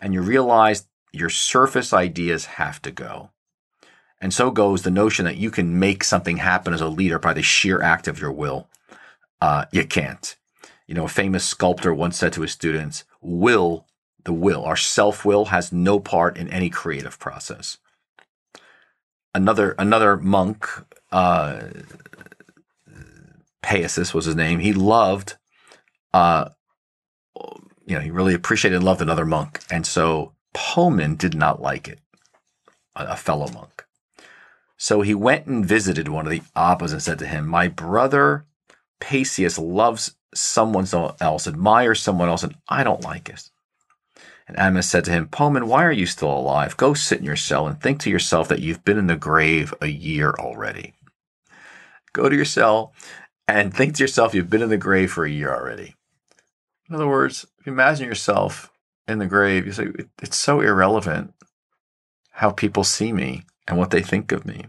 And 0.00 0.14
you 0.14 0.22
realize 0.22 0.86
your 1.12 1.28
surface 1.28 1.92
ideas 1.92 2.46
have 2.46 2.80
to 2.80 2.90
go. 2.90 3.28
And 4.22 4.32
so 4.32 4.50
goes 4.50 4.84
the 4.84 4.90
notion 4.90 5.26
that 5.26 5.36
you 5.36 5.50
can 5.50 5.78
make 5.78 6.02
something 6.02 6.38
happen 6.38 6.72
as 6.72 6.80
a 6.80 6.88
leader 6.88 7.18
by 7.18 7.34
the 7.34 7.42
sheer 7.42 7.82
act 7.82 8.08
of 8.08 8.18
your 8.18 8.32
will. 8.32 8.70
Uh, 9.38 9.66
you 9.70 9.84
can't. 9.84 10.34
You 10.92 10.96
know, 10.96 11.06
a 11.06 11.08
famous 11.08 11.42
sculptor 11.42 11.94
once 11.94 12.18
said 12.18 12.34
to 12.34 12.42
his 12.42 12.52
students, 12.52 13.04
will, 13.22 13.86
the 14.24 14.32
will, 14.34 14.62
our 14.62 14.76
self 14.76 15.24
will 15.24 15.46
has 15.46 15.72
no 15.72 15.98
part 15.98 16.36
in 16.36 16.50
any 16.50 16.68
creative 16.68 17.18
process. 17.18 17.78
Another, 19.34 19.74
another 19.78 20.18
monk, 20.18 20.68
uh, 21.10 21.62
Paisius 23.62 24.12
was 24.12 24.26
his 24.26 24.36
name. 24.36 24.58
He 24.58 24.74
loved, 24.74 25.36
uh, 26.12 26.50
you 27.86 27.94
know, 27.94 28.00
he 28.00 28.10
really 28.10 28.34
appreciated 28.34 28.76
and 28.76 28.84
loved 28.84 29.00
another 29.00 29.24
monk. 29.24 29.60
And 29.70 29.86
so 29.86 30.34
Poemen 30.52 31.16
did 31.16 31.34
not 31.34 31.62
like 31.62 31.88
it, 31.88 32.00
a 32.94 33.16
fellow 33.16 33.48
monk. 33.50 33.86
So 34.76 35.00
he 35.00 35.14
went 35.14 35.46
and 35.46 35.64
visited 35.64 36.08
one 36.08 36.26
of 36.26 36.30
the 36.30 36.42
Abbas 36.54 36.92
and 36.92 37.02
said 37.02 37.18
to 37.20 37.26
him, 37.26 37.48
My 37.48 37.66
brother 37.66 38.44
Paisius 39.00 39.58
loves 39.58 40.16
someone 40.34 40.86
else, 41.20 41.46
admire 41.46 41.94
someone 41.94 42.28
else, 42.28 42.42
and 42.42 42.56
I 42.68 42.84
don't 42.84 43.02
like 43.02 43.28
it. 43.28 43.50
And 44.48 44.56
Amos 44.58 44.90
said 44.90 45.04
to 45.04 45.10
him, 45.10 45.28
Poemen, 45.28 45.68
why 45.68 45.84
are 45.84 45.92
you 45.92 46.06
still 46.06 46.30
alive? 46.30 46.76
Go 46.76 46.94
sit 46.94 47.18
in 47.18 47.24
your 47.24 47.36
cell 47.36 47.66
and 47.66 47.80
think 47.80 48.00
to 48.00 48.10
yourself 48.10 48.48
that 48.48 48.60
you've 48.60 48.84
been 48.84 48.98
in 48.98 49.06
the 49.06 49.16
grave 49.16 49.72
a 49.80 49.86
year 49.86 50.34
already. 50.38 50.94
Go 52.12 52.28
to 52.28 52.36
your 52.36 52.44
cell 52.44 52.92
and 53.46 53.72
think 53.72 53.94
to 53.94 54.02
yourself 54.02 54.34
you've 54.34 54.50
been 54.50 54.62
in 54.62 54.68
the 54.68 54.76
grave 54.76 55.12
for 55.12 55.24
a 55.24 55.30
year 55.30 55.54
already. 55.54 55.94
In 56.88 56.94
other 56.94 57.08
words, 57.08 57.46
if 57.58 57.66
you 57.66 57.72
imagine 57.72 58.06
yourself 58.06 58.70
in 59.06 59.18
the 59.18 59.26
grave, 59.26 59.66
you 59.66 59.72
say, 59.72 59.88
it's 60.20 60.36
so 60.36 60.60
irrelevant 60.60 61.32
how 62.32 62.50
people 62.50 62.84
see 62.84 63.12
me 63.12 63.44
and 63.66 63.78
what 63.78 63.90
they 63.90 64.02
think 64.02 64.32
of 64.32 64.44
me. 64.44 64.66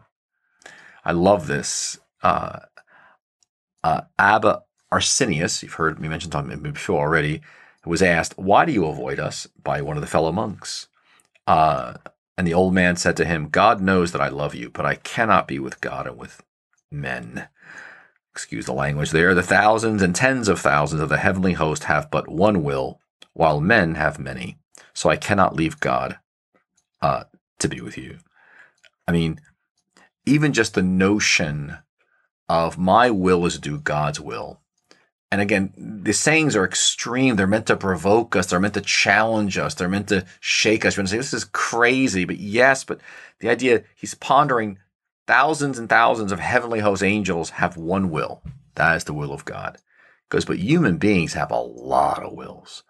I 1.03 1.11
love 1.11 1.47
this. 1.47 1.99
Uh, 2.21 2.59
uh, 3.83 4.01
Abba 4.17 4.63
Arsenius, 4.93 5.63
you've 5.63 5.73
heard 5.73 5.99
me 5.99 6.07
mention 6.07 6.31
him 6.31 6.61
before 6.61 6.99
already, 6.99 7.41
was 7.83 8.03
asked, 8.03 8.37
Why 8.37 8.63
do 8.63 8.71
you 8.71 8.85
avoid 8.85 9.19
us? 9.19 9.47
by 9.63 9.81
one 9.81 9.97
of 9.97 10.01
the 10.01 10.07
fellow 10.07 10.31
monks. 10.31 10.87
Uh, 11.47 11.95
and 12.37 12.45
the 12.45 12.53
old 12.53 12.75
man 12.75 12.95
said 12.95 13.17
to 13.17 13.25
him, 13.25 13.49
God 13.49 13.81
knows 13.81 14.11
that 14.11 14.21
I 14.21 14.27
love 14.27 14.53
you, 14.53 14.69
but 14.69 14.85
I 14.85 14.95
cannot 14.95 15.47
be 15.47 15.57
with 15.57 15.81
God 15.81 16.05
and 16.05 16.15
with 16.15 16.43
men. 16.91 17.47
Excuse 18.31 18.67
the 18.67 18.73
language 18.73 19.09
there. 19.09 19.33
The 19.33 19.41
thousands 19.41 20.03
and 20.03 20.15
tens 20.15 20.47
of 20.47 20.59
thousands 20.59 21.01
of 21.01 21.09
the 21.09 21.17
heavenly 21.17 21.53
host 21.53 21.85
have 21.85 22.11
but 22.11 22.29
one 22.29 22.63
will, 22.63 22.99
while 23.33 23.59
men 23.59 23.95
have 23.95 24.19
many. 24.19 24.59
So 24.93 25.09
I 25.09 25.17
cannot 25.17 25.55
leave 25.55 25.79
God 25.79 26.19
uh, 27.01 27.23
to 27.57 27.67
be 27.67 27.81
with 27.81 27.97
you. 27.97 28.19
I 29.07 29.11
mean, 29.11 29.39
even 30.27 30.53
just 30.53 30.75
the 30.75 30.83
notion 30.83 31.79
of 32.47 32.77
my 32.77 33.09
will 33.09 33.43
is 33.47 33.55
to 33.55 33.59
do 33.59 33.79
God's 33.79 34.19
will 34.19 34.59
and 35.33 35.41
again, 35.41 35.73
the 35.75 36.13
sayings 36.13 36.55
are 36.55 36.63
extreme. 36.63 37.37
They're 37.37 37.47
meant 37.47 37.65
to 37.65 37.75
provoke 37.75 38.35
us. 38.35 38.45
They're 38.45 38.59
meant 38.59 38.75
to 38.75 38.81
challenge 38.81 39.57
us. 39.57 39.73
They're 39.73 39.89
meant 39.89 40.09
to 40.09 40.27
shake 40.39 40.85
us. 40.85 40.95
We're 40.95 41.01
going 41.01 41.07
to 41.07 41.11
say, 41.11 41.17
this 41.17 41.33
is 41.33 41.45
crazy. 41.45 42.23
But 42.23 42.37
yes, 42.37 42.83
but 42.83 43.01
the 43.39 43.49
idea 43.49 43.81
he's 43.95 44.13
pondering 44.13 44.77
thousands 45.25 45.79
and 45.79 45.89
thousands 45.89 46.31
of 46.31 46.39
heavenly 46.39 46.81
host 46.81 47.01
angels 47.01 47.49
have 47.49 47.77
one 47.77 48.11
will. 48.11 48.43
That 48.75 48.95
is 48.95 49.05
the 49.05 49.13
will 49.13 49.33
of 49.33 49.43
God. 49.43 49.79
Because, 50.29 50.45
but 50.45 50.59
human 50.59 50.97
beings 50.97 51.33
have 51.33 51.49
a 51.49 51.59
lot 51.59 52.21
of 52.21 52.33
wills. 52.33 52.83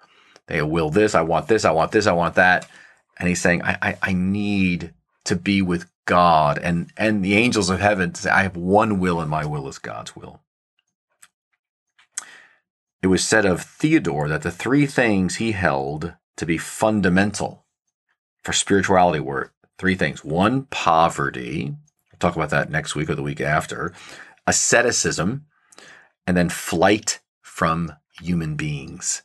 They 0.48 0.62
will 0.62 0.90
this, 0.90 1.16
I 1.16 1.22
want 1.22 1.48
this, 1.48 1.64
I 1.64 1.72
want 1.72 1.94
this, 1.94 2.08
I 2.08 2.12
want 2.12 2.36
that. 2.36 2.68
And 3.18 3.30
he's 3.30 3.42
saying, 3.42 3.62
I, 3.62 3.78
I, 3.82 3.98
I 4.02 4.12
need 4.12 4.94
to 5.24 5.38
be 5.38 5.62
with 5.62 5.90
God 6.04 6.58
and, 6.58 6.92
and 6.98 7.24
the 7.24 7.36
angels 7.36 7.70
of 7.70 7.80
heaven 7.80 8.12
to 8.12 8.22
say, 8.24 8.30
I 8.30 8.44
have 8.44 8.58
one 8.58 9.00
will 9.00 9.22
and 9.22 9.30
my 9.30 9.46
will 9.46 9.70
is 9.70 9.80
God's 9.80 10.14
will. 10.14 10.43
It 13.04 13.08
was 13.08 13.22
said 13.22 13.46
of 13.46 13.62
Theodore 13.62 14.30
that 14.30 14.44
the 14.44 14.52
three 14.52 14.86
things 14.86 15.36
he 15.36 15.52
held 15.52 16.14
to 16.38 16.46
be 16.46 16.58
fundamental 16.58 17.66
for 18.46 18.54
spirituality 18.54 19.20
were 19.20 19.52
three 19.78 19.96
things. 19.96 20.24
One, 20.24 20.68
poverty. 20.68 21.76
We'll 22.10 22.20
talk 22.20 22.38
about 22.38 22.50
that 22.52 22.72
next 22.72 22.96
week 22.96 23.10
or 23.10 23.16
the 23.16 23.22
week 23.22 23.42
after. 23.42 23.94
Asceticism, 24.48 25.46
and 26.26 26.38
then 26.38 26.48
flight 26.48 27.20
from 27.42 27.92
human 28.22 28.56
beings. 28.56 29.22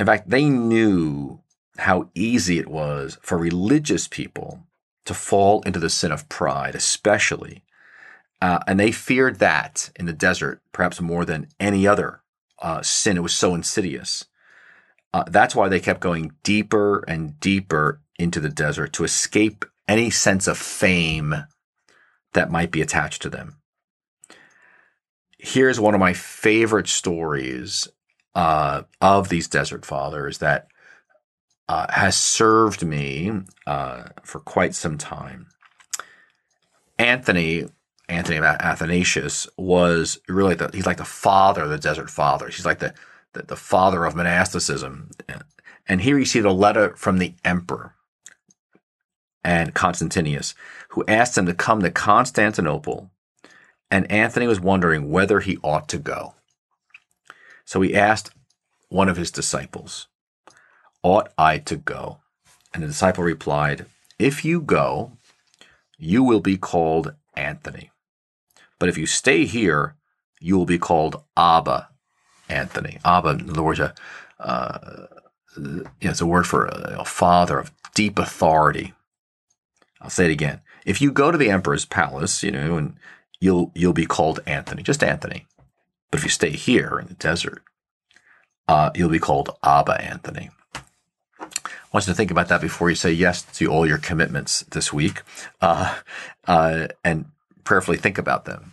In 0.00 0.06
fact, 0.06 0.28
they 0.28 0.48
knew 0.48 1.42
how 1.78 2.10
easy 2.16 2.58
it 2.58 2.68
was 2.68 3.16
for 3.22 3.38
religious 3.38 4.08
people 4.08 4.64
to 5.04 5.14
fall 5.14 5.62
into 5.62 5.78
the 5.78 5.88
sin 5.88 6.10
of 6.10 6.28
pride, 6.28 6.74
especially. 6.74 7.62
Uh, 8.42 8.58
and 8.66 8.80
they 8.80 8.90
feared 8.90 9.38
that 9.38 9.90
in 9.94 10.06
the 10.06 10.12
desert, 10.12 10.60
perhaps 10.72 11.00
more 11.00 11.24
than 11.24 11.46
any 11.60 11.86
other 11.86 12.22
uh, 12.60 12.82
sin. 12.82 13.16
It 13.16 13.22
was 13.22 13.34
so 13.34 13.54
insidious. 13.54 14.26
Uh, 15.12 15.24
that's 15.28 15.54
why 15.54 15.68
they 15.68 15.80
kept 15.80 16.00
going 16.00 16.32
deeper 16.42 17.04
and 17.08 17.38
deeper 17.40 18.00
into 18.18 18.40
the 18.40 18.48
desert 18.48 18.92
to 18.94 19.04
escape 19.04 19.64
any 19.88 20.10
sense 20.10 20.46
of 20.46 20.58
fame 20.58 21.34
that 22.32 22.50
might 22.50 22.70
be 22.70 22.82
attached 22.82 23.22
to 23.22 23.30
them. 23.30 23.56
Here's 25.38 25.80
one 25.80 25.94
of 25.94 26.00
my 26.00 26.12
favorite 26.12 26.88
stories 26.88 27.88
uh, 28.34 28.82
of 29.00 29.28
these 29.28 29.48
desert 29.48 29.84
fathers 29.86 30.38
that 30.38 30.68
uh, 31.68 31.86
has 31.90 32.16
served 32.16 32.84
me 32.84 33.32
uh, 33.66 34.04
for 34.22 34.40
quite 34.40 34.74
some 34.74 34.98
time. 34.98 35.46
Anthony 36.98 37.66
Anthony 38.08 38.36
of 38.36 38.44
Athanasius 38.44 39.48
was 39.56 40.20
really 40.28 40.54
the, 40.54 40.70
he's 40.72 40.86
like 40.86 40.98
the 40.98 41.04
father 41.04 41.62
of 41.62 41.70
the 41.70 41.78
desert 41.78 42.08
fathers. 42.08 42.56
He's 42.56 42.66
like 42.66 42.78
the, 42.78 42.94
the, 43.32 43.42
the 43.42 43.56
father 43.56 44.04
of 44.04 44.14
monasticism. 44.14 45.10
And 45.88 46.00
he 46.00 46.12
received 46.12 46.46
a 46.46 46.52
letter 46.52 46.94
from 46.96 47.18
the 47.18 47.34
emperor 47.44 47.94
and 49.42 49.74
Constantinius, 49.74 50.54
who 50.90 51.04
asked 51.06 51.38
him 51.38 51.46
to 51.46 51.54
come 51.54 51.80
to 51.80 51.90
Constantinople. 51.90 53.10
And 53.90 54.10
Anthony 54.10 54.46
was 54.46 54.60
wondering 54.60 55.10
whether 55.10 55.40
he 55.40 55.58
ought 55.62 55.88
to 55.88 55.98
go. 55.98 56.34
So 57.64 57.80
he 57.80 57.94
asked 57.94 58.30
one 58.88 59.08
of 59.08 59.16
his 59.16 59.30
disciples, 59.30 60.08
Ought 61.02 61.28
I 61.38 61.58
to 61.58 61.76
go? 61.76 62.18
And 62.74 62.82
the 62.82 62.88
disciple 62.88 63.22
replied, 63.22 63.86
If 64.18 64.44
you 64.44 64.60
go, 64.60 65.12
you 65.96 66.24
will 66.24 66.40
be 66.40 66.56
called 66.56 67.14
Anthony 67.34 67.90
But 68.78 68.88
if 68.88 68.98
you 68.98 69.06
stay 69.06 69.44
here, 69.44 69.96
you 70.40 70.56
will 70.56 70.66
be 70.66 70.78
called 70.78 71.22
Abba, 71.36 71.88
Anthony. 72.48 72.98
Abba, 73.04 73.30
in 73.30 73.50
other 73.50 73.62
words, 73.62 73.80
uh, 73.80 73.92
uh, 74.38 75.06
it's 76.00 76.20
a 76.20 76.26
word 76.26 76.46
for 76.46 76.66
a, 76.66 76.96
a 77.00 77.04
father 77.04 77.58
of 77.58 77.72
deep 77.94 78.18
authority. 78.18 78.92
I'll 80.00 80.10
say 80.10 80.26
it 80.26 80.32
again. 80.32 80.60
If 80.84 81.00
you 81.00 81.10
go 81.10 81.30
to 81.30 81.38
the 81.38 81.50
emperor's 81.50 81.84
palace, 81.84 82.42
you 82.42 82.52
know, 82.52 82.76
and 82.76 82.96
you'll 83.40 83.72
you'll 83.74 83.92
be 83.92 84.06
called 84.06 84.40
Anthony, 84.46 84.82
just 84.82 85.02
Anthony. 85.02 85.46
But 86.10 86.18
if 86.18 86.24
you 86.24 86.30
stay 86.30 86.50
here 86.50 86.98
in 87.00 87.08
the 87.08 87.14
desert, 87.14 87.62
uh, 88.68 88.90
you'll 88.94 89.08
be 89.08 89.18
called 89.18 89.56
Abba 89.64 90.00
Anthony. 90.00 90.50
I 91.40 91.88
want 91.92 92.06
you 92.06 92.12
to 92.12 92.14
think 92.14 92.30
about 92.30 92.48
that 92.48 92.60
before 92.60 92.90
you 92.90 92.96
say 92.96 93.12
yes 93.12 93.42
to 93.42 93.66
all 93.68 93.86
your 93.86 93.98
commitments 93.98 94.60
this 94.70 94.92
week, 94.92 95.22
uh, 95.60 95.96
uh, 96.46 96.88
and 97.02 97.26
prayerfully 97.66 97.98
think 97.98 98.16
about 98.16 98.46
them, 98.46 98.72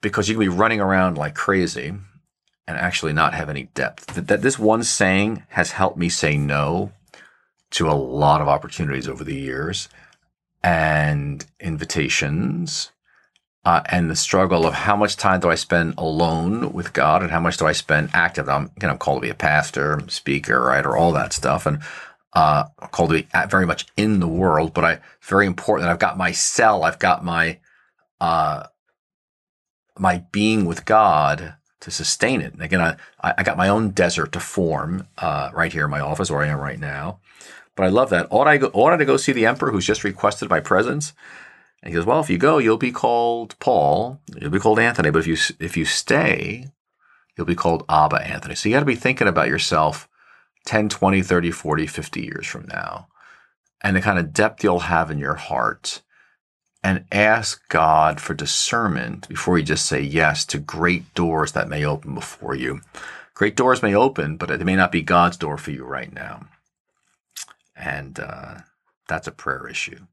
because 0.00 0.28
you 0.28 0.36
can 0.36 0.40
be 0.40 0.48
running 0.48 0.80
around 0.80 1.18
like 1.18 1.34
crazy 1.34 1.92
and 2.66 2.78
actually 2.78 3.12
not 3.12 3.34
have 3.34 3.50
any 3.50 3.64
depth. 3.74 4.06
That, 4.14 4.28
that 4.28 4.42
this 4.42 4.58
one 4.58 4.84
saying 4.84 5.42
has 5.48 5.72
helped 5.72 5.98
me 5.98 6.08
say 6.08 6.38
no 6.38 6.92
to 7.72 7.90
a 7.90 7.92
lot 7.92 8.40
of 8.40 8.48
opportunities 8.48 9.08
over 9.08 9.24
the 9.24 9.34
years 9.34 9.88
and 10.62 11.44
invitations 11.58 12.92
uh, 13.64 13.82
and 13.86 14.10
the 14.10 14.16
struggle 14.16 14.66
of 14.66 14.74
how 14.74 14.96
much 14.96 15.16
time 15.16 15.40
do 15.40 15.50
I 15.50 15.54
spend 15.56 15.94
alone 15.98 16.72
with 16.72 16.92
God 16.92 17.22
and 17.22 17.30
how 17.30 17.40
much 17.40 17.56
do 17.56 17.66
I 17.66 17.72
spend 17.72 18.10
active. 18.12 18.48
I'm, 18.48 18.70
you 18.80 18.86
know, 18.86 18.90
I'm 18.90 18.98
called 18.98 19.22
to 19.22 19.26
be 19.26 19.30
a 19.30 19.34
pastor, 19.34 20.00
speaker, 20.08 20.62
writer, 20.62 20.96
all 20.96 21.12
that 21.12 21.32
stuff. 21.32 21.66
And, 21.66 21.78
uh, 22.34 22.64
called 22.92 23.10
to 23.10 23.22
be 23.22 23.28
very 23.48 23.66
much 23.66 23.86
in 23.96 24.20
the 24.20 24.28
world, 24.28 24.72
but 24.72 24.84
I, 24.84 25.00
very 25.20 25.46
important 25.46 25.86
that 25.86 25.92
I've 25.92 25.98
got 25.98 26.16
my 26.16 26.32
cell. 26.32 26.84
I've 26.84 26.98
got 26.98 27.24
my, 27.24 27.58
uh, 28.22 28.68
my 29.98 30.24
being 30.30 30.64
with 30.64 30.84
God 30.84 31.56
to 31.80 31.90
sustain 31.90 32.40
it. 32.40 32.52
And 32.52 32.62
again, 32.62 32.80
I, 32.80 32.96
I 33.36 33.42
got 33.42 33.56
my 33.56 33.68
own 33.68 33.90
desert 33.90 34.30
to 34.32 34.40
form, 34.40 35.08
uh, 35.18 35.50
right 35.52 35.72
here 35.72 35.86
in 35.86 35.90
my 35.90 35.98
office 35.98 36.30
where 36.30 36.42
I 36.42 36.46
am 36.46 36.60
right 36.60 36.78
now. 36.78 37.18
But 37.74 37.84
I 37.84 37.88
love 37.88 38.10
that. 38.10 38.28
Ought 38.30 38.46
I 38.46 38.58
go, 38.58 38.70
ought 38.72 38.92
I 38.92 38.96
to 38.98 39.04
go 39.04 39.16
see 39.16 39.32
the 39.32 39.46
emperor 39.46 39.72
who's 39.72 39.86
just 39.86 40.04
requested 40.04 40.48
my 40.48 40.60
presence? 40.60 41.12
And 41.82 41.92
he 41.92 41.96
goes, 41.96 42.06
well, 42.06 42.20
if 42.20 42.30
you 42.30 42.38
go, 42.38 42.58
you'll 42.58 42.76
be 42.76 42.92
called 42.92 43.58
Paul. 43.58 44.20
You'll 44.40 44.50
be 44.50 44.60
called 44.60 44.78
Anthony. 44.78 45.10
But 45.10 45.26
if 45.26 45.26
you, 45.26 45.36
if 45.58 45.76
you 45.76 45.84
stay, 45.84 46.68
you'll 47.36 47.46
be 47.46 47.56
called 47.56 47.84
Abba 47.88 48.24
Anthony. 48.24 48.54
So 48.54 48.68
you 48.68 48.76
got 48.76 48.80
to 48.80 48.86
be 48.86 48.94
thinking 48.94 49.26
about 49.26 49.48
yourself 49.48 50.08
10, 50.66 50.90
20, 50.90 51.22
30, 51.22 51.50
40, 51.50 51.86
50 51.88 52.22
years 52.22 52.46
from 52.46 52.68
now 52.68 53.08
and 53.80 53.96
the 53.96 54.00
kind 54.00 54.20
of 54.20 54.32
depth 54.32 54.62
you'll 54.62 54.78
have 54.80 55.10
in 55.10 55.18
your 55.18 55.34
heart 55.34 56.02
and 56.82 57.04
ask 57.12 57.66
God 57.68 58.20
for 58.20 58.34
discernment 58.34 59.28
before 59.28 59.58
you 59.58 59.64
just 59.64 59.86
say 59.86 60.00
yes 60.00 60.44
to 60.46 60.58
great 60.58 61.14
doors 61.14 61.52
that 61.52 61.68
may 61.68 61.84
open 61.84 62.14
before 62.14 62.54
you. 62.54 62.80
Great 63.34 63.56
doors 63.56 63.82
may 63.82 63.94
open, 63.94 64.36
but 64.36 64.50
it 64.50 64.64
may 64.64 64.76
not 64.76 64.92
be 64.92 65.02
God's 65.02 65.36
door 65.36 65.56
for 65.56 65.70
you 65.70 65.84
right 65.84 66.12
now. 66.12 66.46
And 67.76 68.18
uh, 68.18 68.58
that's 69.08 69.26
a 69.26 69.32
prayer 69.32 69.66
issue. 69.68 70.06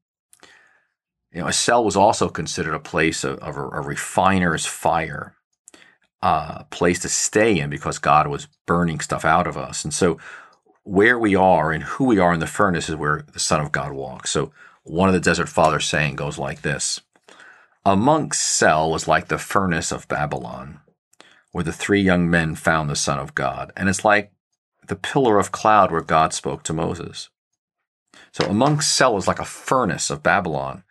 You 1.32 1.42
know, 1.42 1.48
a 1.48 1.54
cell 1.54 1.84
was 1.84 1.96
also 1.96 2.30
considered 2.30 2.74
a 2.74 2.80
place 2.80 3.24
of, 3.24 3.38
of 3.40 3.58
a, 3.58 3.62
a, 3.62 3.82
refiner's 3.82 4.66
fire, 4.66 5.36
uh, 6.24 6.58
a 6.60 6.64
place 6.72 7.00
to 7.00 7.10
stay 7.10 7.60
in 7.60 7.70
because 7.70 8.00
God 8.00 8.28
was 8.28 8.48
burning 8.66 9.00
stuff 9.00 9.26
out 9.26 9.46
of 9.46 9.58
us. 9.58 9.84
And 9.84 9.94
so, 9.94 10.18
where 10.84 11.20
we 11.20 11.36
are 11.36 11.72
and 11.72 11.84
who 11.84 12.06
we 12.06 12.18
are 12.18 12.34
in 12.34 12.40
the 12.40 12.48
furnace 12.48 12.90
is 12.90 12.96
where 12.96 13.24
the 13.32 13.40
Son 13.40 13.62
of 13.62 13.72
God 13.72 13.92
walks. 13.92 14.32
So, 14.32 14.52
one 14.84 15.10
of 15.10 15.14
the 15.14 15.20
Desert 15.20 15.50
Fathers 15.50 15.86
saying 15.86 16.16
goes 16.16 16.38
like 16.38 16.62
this 16.62 17.02
A 17.86 17.96
monk's 17.96 18.40
cell 18.40 18.90
was 18.90 19.08
like 19.08 19.28
the 19.28 19.38
furnace 19.38 19.92
of 19.92 20.08
Babylon, 20.08 20.80
where 21.52 21.64
the 21.64 21.74
three 21.74 22.02
young 22.02 22.30
men 22.30 22.56
found 22.56 22.90
the 22.90 22.96
Son 22.96 23.20
of 23.20 23.36
God. 23.36 23.72
And 23.76 23.90
it's 23.90 24.06
like 24.06 24.32
the 24.88 24.96
pillar 24.96 25.40
of 25.40 25.52
cloud 25.52 25.92
where 25.92 26.02
God 26.02 26.34
spoke 26.34 26.64
to 26.64 26.74
Moses. 26.74 27.30
So, 28.32 28.46
a 28.46 28.54
monk's 28.54 28.88
cell 28.88 29.18
is 29.18 29.28
like 29.28 29.40
a 29.40 29.46
furnace 29.46 30.10
of 30.10 30.24
Babylon 30.24 30.84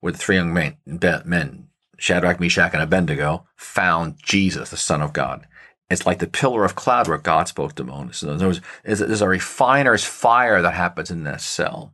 where 0.00 0.12
the 0.12 0.18
three 0.18 0.36
young 0.36 0.52
men, 0.52 0.76
men, 1.24 1.68
Shadrach, 1.96 2.38
Meshach, 2.38 2.74
and 2.74 2.82
Abednego, 2.82 3.46
found 3.56 4.16
Jesus, 4.22 4.68
the 4.68 4.76
Son 4.76 5.00
of 5.00 5.14
God. 5.14 5.46
It's 5.88 6.04
like 6.04 6.18
the 6.18 6.26
pillar 6.26 6.64
of 6.64 6.74
cloud 6.74 7.08
where 7.08 7.16
God 7.16 7.48
spoke 7.48 7.74
to 7.76 7.84
Moses. 7.84 8.38
There's, 8.38 8.60
there's 8.84 9.22
a 9.22 9.28
refiner's 9.28 10.04
fire 10.04 10.60
that 10.60 10.74
happens 10.74 11.10
in 11.10 11.24
that 11.24 11.40
cell. 11.40 11.93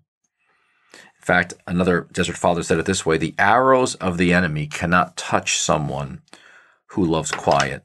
In 1.20 1.26
fact, 1.26 1.52
another 1.66 2.06
desert 2.12 2.38
father 2.38 2.62
said 2.62 2.78
it 2.78 2.86
this 2.86 3.04
way 3.04 3.18
the 3.18 3.34
arrows 3.38 3.94
of 3.96 4.16
the 4.16 4.32
enemy 4.32 4.66
cannot 4.66 5.18
touch 5.18 5.58
someone 5.58 6.22
who 6.92 7.04
loves 7.04 7.30
quiet, 7.30 7.84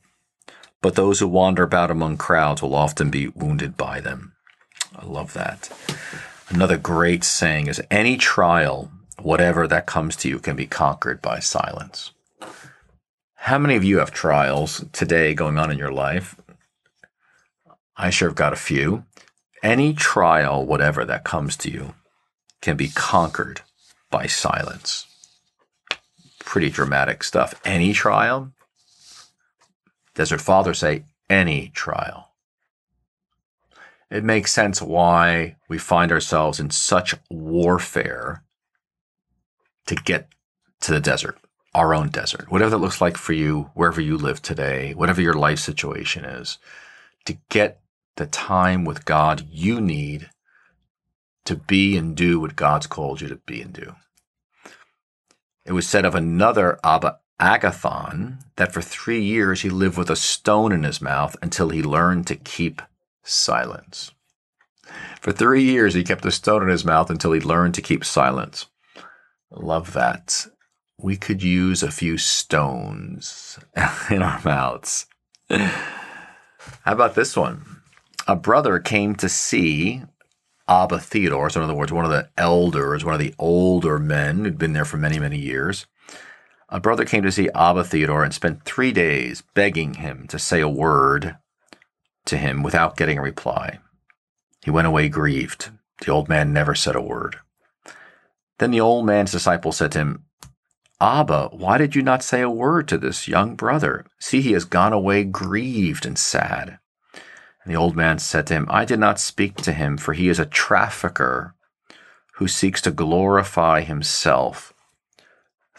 but 0.82 0.96
those 0.96 1.20
who 1.20 1.28
wander 1.28 1.64
about 1.64 1.92
among 1.92 2.16
crowds 2.16 2.62
will 2.62 2.74
often 2.74 3.10
be 3.10 3.28
wounded 3.28 3.76
by 3.76 4.00
them. 4.00 4.34
I 4.96 5.06
love 5.06 5.34
that. 5.34 5.70
Another 6.48 6.78
great 6.78 7.26
saying 7.26 7.68
is 7.68 7.82
any 7.92 8.16
trial 8.16 8.90
whatever 9.22 9.68
that 9.68 9.86
comes 9.86 10.16
to 10.16 10.30
you 10.30 10.40
can 10.40 10.56
be 10.56 10.66
conquered 10.66 11.22
by 11.22 11.40
silence. 11.40 12.12
How 13.36 13.58
many 13.58 13.76
of 13.76 13.84
you 13.84 14.00
have 14.00 14.12
trials 14.12 14.86
today 14.94 15.34
going 15.34 15.58
on 15.58 15.72
in 15.72 15.78
your 15.78 15.92
life? 15.92 16.36
I 17.98 18.12
sure 18.12 18.30
have 18.30 18.38
got 18.38 18.54
a 18.54 18.58
few. 18.58 19.04
Any 19.62 19.94
trial, 19.94 20.66
whatever 20.66 21.04
that 21.04 21.26
comes 21.26 21.58
to 21.58 21.70
you, 21.70 21.96
can 22.66 22.76
be 22.76 22.88
conquered 22.88 23.62
by 24.10 24.26
silence. 24.26 25.06
Pretty 26.40 26.72
dramatic 26.72 27.24
stuff. 27.24 27.54
Any 27.64 27.94
trial? 27.94 28.54
Desert 30.16 30.42
Father 30.42 30.74
say, 30.74 31.04
any 31.30 31.70
trial. 31.76 32.32
It 34.10 34.24
makes 34.24 34.52
sense 34.52 34.82
why 34.82 35.58
we 35.70 35.78
find 35.78 36.12
ourselves 36.12 36.60
in 36.60 36.72
such 36.72 37.14
warfare 37.30 38.44
to 39.86 39.94
get 39.94 40.30
to 40.82 40.92
the 40.92 41.00
desert, 41.00 41.38
our 41.76 41.94
own 41.94 42.10
desert, 42.10 42.50
whatever 42.50 42.72
that 42.72 42.78
looks 42.78 43.00
like 43.00 43.16
for 43.16 43.34
you, 43.34 43.70
wherever 43.76 44.02
you 44.02 44.18
live 44.18 44.42
today, 44.42 44.96
whatever 44.96 45.22
your 45.22 45.36
life 45.36 45.60
situation 45.60 46.26
is, 46.26 46.58
to 47.26 47.38
get 47.52 47.82
the 48.16 48.26
time 48.26 48.86
with 48.86 49.06
God 49.06 49.46
you 49.52 49.80
need 49.80 50.32
to 51.46 51.56
be 51.56 51.96
and 51.98 52.16
do 52.16 52.40
what 52.40 52.56
God's 52.56 52.88
called 52.88 53.22
you 53.22 53.28
to 53.28 53.36
be 53.36 53.62
and 53.62 53.74
do. 53.74 53.96
It 55.66 55.72
was 55.72 55.88
said 55.88 56.06
of 56.06 56.16
another 56.16 56.80
Abba 56.84 57.20
Agathon 57.40 58.40
that 58.56 58.72
for 58.72 58.82
three 58.82 59.22
years 59.22 59.62
he 59.62 59.70
lived 59.70 59.98
with 59.98 60.10
a 60.10 60.16
stone 60.16 60.72
in 60.72 60.84
his 60.84 61.02
mouth 61.02 61.36
until 61.42 61.70
he 61.70 61.82
learned 61.84 62.28
to 62.28 62.36
keep 62.36 62.82
silence. 63.24 64.12
For 65.20 65.32
three 65.32 65.64
years 65.64 65.96
he 65.96 66.04
kept 66.04 66.26
a 66.26 66.32
stone 66.32 66.64
in 66.64 66.70
his 66.70 66.86
mouth 66.86 67.10
until 67.10 67.32
he 67.32 67.42
learned 67.42 67.74
to 67.76 67.82
keep 67.82 68.06
silence. 68.06 68.68
Love 69.52 69.94
that. 69.94 70.48
We 70.98 71.18
could 71.18 71.44
use 71.44 71.84
a 71.84 71.92
few 71.92 72.18
stones 72.18 73.60
in 74.10 74.22
our 74.22 74.42
mouths. 74.46 75.08
How 75.50 76.94
about 76.94 77.16
this 77.16 77.36
one? 77.36 77.82
A 78.28 78.36
brother 78.36 78.80
came 78.80 79.16
to 79.16 79.30
see 79.30 80.04
Abba 80.68 81.00
Theodore, 81.00 81.50
so 81.50 81.60
in 81.60 81.66
other 81.66 81.76
words, 81.76 81.92
one 81.92 82.06
of 82.06 82.12
the 82.12 82.30
elders, 82.38 83.06
one 83.06 83.14
of 83.14 83.20
the 83.20 83.36
older 83.38 84.00
men 84.00 84.44
who'd 84.44 84.58
been 84.58 84.74
there 84.74 84.86
for 84.86 84.98
many, 84.98 85.20
many 85.20 85.38
years. 85.38 85.86
A 86.70 86.80
brother 86.80 87.06
came 87.06 87.24
to 87.24 87.32
see 87.32 87.50
Abba 87.54 87.84
Theodore 87.84 88.24
and 88.24 88.34
spent 88.34 88.64
three 88.64 88.92
days 88.92 89.44
begging 89.54 89.96
him 89.96 90.28
to 90.28 90.40
say 90.40 90.62
a 90.62 90.70
word 90.70 91.38
to 92.26 92.38
him 92.38 92.64
without 92.64 92.98
getting 92.98 93.20
a 93.20 93.22
reply. 93.22 93.80
He 94.64 94.72
went 94.72 94.88
away 94.88 95.10
grieved. 95.10 95.70
The 96.02 96.12
old 96.12 96.28
man 96.28 96.52
never 96.52 96.74
said 96.74 96.96
a 96.96 97.02
word. 97.02 97.38
Then 98.58 98.72
the 98.72 98.82
old 98.82 99.06
man's 99.06 99.32
disciple 99.32 99.72
said 99.72 99.92
to 99.92 100.00
him, 100.00 100.26
Abba, 101.00 101.50
why 101.52 101.78
did 101.78 101.96
you 101.96 102.02
not 102.02 102.24
say 102.24 102.42
a 102.42 102.50
word 102.50 102.88
to 102.88 102.98
this 102.98 103.28
young 103.28 103.56
brother? 103.56 104.06
See, 104.20 104.42
he 104.42 104.54
has 104.54 104.66
gone 104.66 104.94
away 104.94 105.24
grieved 105.24 106.06
and 106.06 106.18
sad. 106.18 106.80
And 107.66 107.74
the 107.74 107.80
old 107.80 107.96
man 107.96 108.20
said 108.20 108.46
to 108.48 108.54
him, 108.54 108.68
I 108.70 108.86
did 108.86 109.00
not 109.00 109.20
speak 109.20 109.56
to 109.58 109.74
him, 109.74 109.98
for 109.98 110.14
he 110.14 110.30
is 110.30 110.40
a 110.40 110.46
trafficker 110.46 111.56
who 112.36 112.48
seeks 112.48 112.80
to 112.82 112.92
glorify 112.92 113.82
himself 113.82 114.72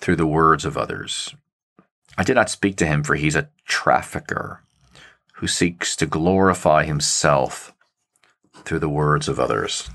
through 0.00 0.16
the 0.16 0.26
words 0.26 0.64
of 0.64 0.76
others. 0.76 1.34
I 2.18 2.24
did 2.24 2.34
not 2.34 2.50
speak 2.50 2.76
to 2.78 2.86
him, 2.86 3.04
for 3.04 3.14
he's 3.14 3.36
a 3.36 3.50
trafficker 3.66 4.62
who 5.34 5.46
seeks 5.46 5.94
to 5.96 6.06
glorify 6.06 6.84
himself 6.84 7.72
through 8.64 8.80
the 8.80 8.88
words 8.88 9.28
of 9.28 9.38
others. 9.38 9.88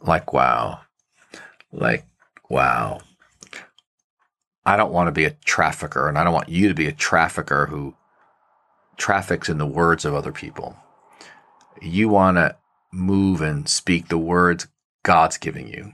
Like, 0.00 0.32
wow. 0.32 0.80
Like, 1.70 2.04
wow. 2.48 3.00
I 4.64 4.76
don't 4.76 4.92
want 4.92 5.06
to 5.06 5.12
be 5.12 5.24
a 5.24 5.36
trafficker, 5.44 6.08
and 6.08 6.18
I 6.18 6.24
don't 6.24 6.34
want 6.34 6.48
you 6.48 6.66
to 6.68 6.74
be 6.74 6.88
a 6.88 6.92
trafficker 6.92 7.66
who 7.66 7.94
traffics 8.96 9.48
in 9.48 9.58
the 9.58 9.66
words 9.66 10.04
of 10.04 10.14
other 10.14 10.32
people. 10.32 10.76
You 11.80 12.08
want 12.08 12.36
to 12.36 12.56
move 12.92 13.40
and 13.42 13.68
speak 13.68 14.08
the 14.08 14.18
words 14.18 14.66
God's 15.02 15.38
giving 15.38 15.68
you 15.68 15.92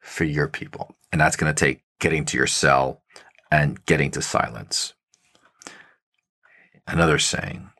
for 0.00 0.24
your 0.24 0.48
people. 0.48 0.96
And 1.12 1.20
that's 1.20 1.36
going 1.36 1.52
to 1.52 1.64
take 1.64 1.82
getting 1.98 2.24
to 2.26 2.36
your 2.36 2.46
cell 2.46 3.02
and 3.50 3.84
getting 3.86 4.10
to 4.12 4.22
silence. 4.22 4.94
Another 6.86 7.18
saying 7.18 7.70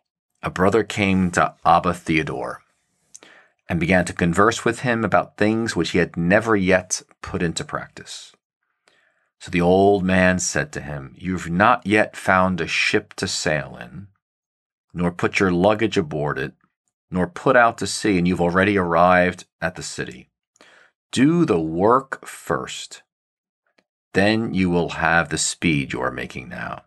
A 0.42 0.50
brother 0.50 0.83
came 0.83 1.31
to 1.33 1.55
Abba 1.64 1.94
Theodore 1.94 2.62
and 3.68 3.79
began 3.79 4.05
to 4.05 4.12
converse 4.12 4.64
with 4.64 4.81
him 4.81 5.05
about 5.05 5.37
things 5.37 5.76
which 5.76 5.90
he 5.90 5.98
had 5.98 6.16
never 6.16 6.57
yet 6.57 7.03
put 7.22 7.42
into 7.42 7.64
practice. 7.64 8.33
So 9.38 9.50
the 9.50 9.61
old 9.61 10.05
man 10.05 10.38
said 10.38 10.70
to 10.72 10.81
him, 10.81 11.14
You've 11.16 11.48
not 11.48 11.87
yet 11.87 12.16
found 12.16 12.61
a 12.61 12.66
ship 12.66 13.14
to 13.14 13.26
sail 13.26 13.79
in, 13.81 14.09
nor 14.92 15.11
put 15.11 15.40
your 15.40 15.50
luggage 15.50 15.96
aboard 15.96 16.38
it, 16.38 16.53
nor 17.11 17.26
put 17.26 17.57
out 17.57 17.79
to 17.79 17.87
sea, 17.87 18.18
and 18.18 18.26
you've 18.26 18.40
already 18.40 18.76
arrived 18.76 19.44
at 19.61 19.74
the 19.74 19.83
city. 19.83 20.29
Do 21.12 21.44
the 21.44 21.61
work 21.61 22.26
first. 22.26 23.03
Then 24.14 24.55
you 24.55 24.70
will 24.70 24.90
have 24.90 25.29
the 25.29 25.38
speed 25.38 25.92
you 25.92 26.00
are 26.00 26.11
making 26.11 26.48
now. 26.48 26.83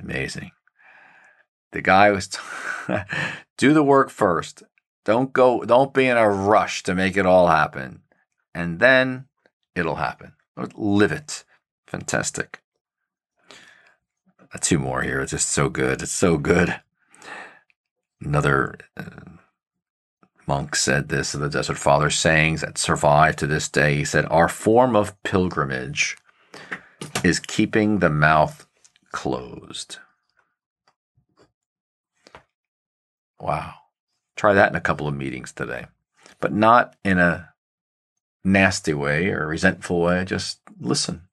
Amazing. 0.00 0.50
The 1.72 1.82
guy 1.82 2.10
was, 2.10 2.28
t- 2.28 2.38
do 3.58 3.72
the 3.72 3.82
work 3.82 4.10
first. 4.10 4.62
Don't 5.04 5.32
go, 5.32 5.62
don't 5.64 5.92
be 5.92 6.06
in 6.06 6.16
a 6.16 6.28
rush 6.28 6.82
to 6.84 6.94
make 6.94 7.16
it 7.16 7.26
all 7.26 7.48
happen. 7.48 8.00
And 8.54 8.80
then 8.80 9.26
it'll 9.74 9.96
happen. 9.96 10.34
Live 10.74 11.12
it. 11.12 11.44
Fantastic. 11.86 12.63
Two 14.64 14.78
more 14.78 15.02
here. 15.02 15.20
It's 15.20 15.32
just 15.32 15.50
so 15.50 15.68
good. 15.68 16.00
It's 16.00 16.10
so 16.10 16.38
good. 16.38 16.80
Another 18.18 18.78
uh, 18.96 19.32
monk 20.46 20.74
said 20.74 21.10
this 21.10 21.34
of 21.34 21.42
the 21.42 21.50
Desert 21.50 21.76
Father 21.76 22.08
sayings 22.08 22.62
that 22.62 22.78
survive 22.78 23.36
to 23.36 23.46
this 23.46 23.68
day. 23.68 23.96
He 23.96 24.06
said, 24.06 24.24
Our 24.30 24.48
form 24.48 24.96
of 24.96 25.22
pilgrimage 25.22 26.16
is 27.22 27.40
keeping 27.40 27.98
the 27.98 28.08
mouth 28.08 28.66
closed. 29.12 29.98
Wow. 33.38 33.74
Try 34.34 34.54
that 34.54 34.70
in 34.70 34.76
a 34.76 34.80
couple 34.80 35.06
of 35.06 35.14
meetings 35.14 35.52
today, 35.52 35.88
but 36.40 36.54
not 36.54 36.96
in 37.04 37.18
a 37.18 37.50
nasty 38.42 38.94
way 38.94 39.28
or 39.28 39.46
resentful 39.46 40.00
way. 40.00 40.24
Just 40.24 40.60
listen. 40.80 41.28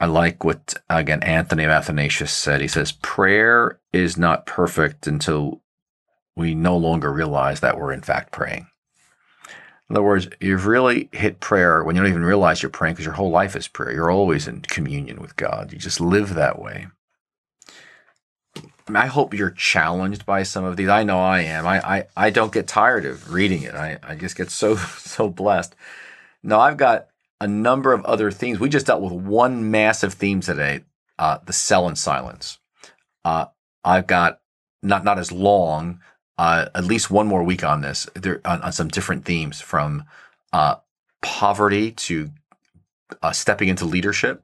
I 0.00 0.06
like 0.06 0.44
what, 0.44 0.74
again, 0.90 1.22
Anthony 1.22 1.64
of 1.64 1.70
Athanasius 1.70 2.32
said. 2.32 2.60
He 2.60 2.68
says, 2.68 2.92
prayer 2.92 3.78
is 3.92 4.16
not 4.16 4.46
perfect 4.46 5.06
until 5.06 5.62
we 6.36 6.54
no 6.54 6.76
longer 6.76 7.12
realize 7.12 7.60
that 7.60 7.78
we're 7.78 7.92
in 7.92 8.02
fact 8.02 8.32
praying. 8.32 8.66
In 9.88 9.96
other 9.96 10.02
words, 10.02 10.28
you've 10.40 10.66
really 10.66 11.08
hit 11.12 11.40
prayer 11.40 11.84
when 11.84 11.94
you 11.94 12.02
don't 12.02 12.10
even 12.10 12.24
realize 12.24 12.62
you're 12.62 12.70
praying 12.70 12.94
because 12.94 13.04
your 13.04 13.14
whole 13.14 13.30
life 13.30 13.54
is 13.54 13.68
prayer. 13.68 13.92
You're 13.92 14.10
always 14.10 14.48
in 14.48 14.62
communion 14.62 15.20
with 15.20 15.36
God. 15.36 15.72
You 15.72 15.78
just 15.78 16.00
live 16.00 16.34
that 16.34 16.58
way. 16.58 16.88
I 18.88 19.06
hope 19.06 19.34
you're 19.34 19.50
challenged 19.50 20.26
by 20.26 20.42
some 20.42 20.64
of 20.64 20.76
these. 20.76 20.88
I 20.88 21.04
know 21.04 21.20
I 21.20 21.40
am. 21.40 21.66
I, 21.66 21.96
I, 21.96 22.06
I 22.16 22.30
don't 22.30 22.52
get 22.52 22.66
tired 22.66 23.04
of 23.04 23.32
reading 23.32 23.62
it. 23.62 23.74
I, 23.74 23.98
I 24.02 24.14
just 24.14 24.36
get 24.36 24.50
so, 24.50 24.76
so 24.98 25.28
blessed. 25.28 25.74
Now, 26.42 26.60
I've 26.60 26.76
got 26.76 27.08
a 27.40 27.46
number 27.46 27.92
of 27.92 28.04
other 28.04 28.30
themes. 28.30 28.60
We 28.60 28.68
just 28.68 28.86
dealt 28.86 29.02
with 29.02 29.12
one 29.12 29.70
massive 29.70 30.14
theme 30.14 30.40
today 30.40 30.82
uh, 31.18 31.38
the 31.44 31.52
cell 31.52 31.86
and 31.86 31.98
silence. 31.98 32.58
Uh, 33.24 33.46
I've 33.84 34.06
got 34.06 34.40
not, 34.82 35.04
not 35.04 35.18
as 35.18 35.30
long, 35.30 36.00
uh, 36.38 36.66
at 36.74 36.84
least 36.84 37.10
one 37.10 37.26
more 37.26 37.42
week 37.42 37.64
on 37.64 37.80
this, 37.80 38.08
there, 38.14 38.40
on, 38.44 38.60
on 38.62 38.72
some 38.72 38.88
different 38.88 39.24
themes 39.24 39.60
from 39.60 40.04
uh, 40.52 40.76
poverty 41.22 41.92
to 41.92 42.30
uh, 43.22 43.32
stepping 43.32 43.68
into 43.68 43.84
leadership. 43.84 44.42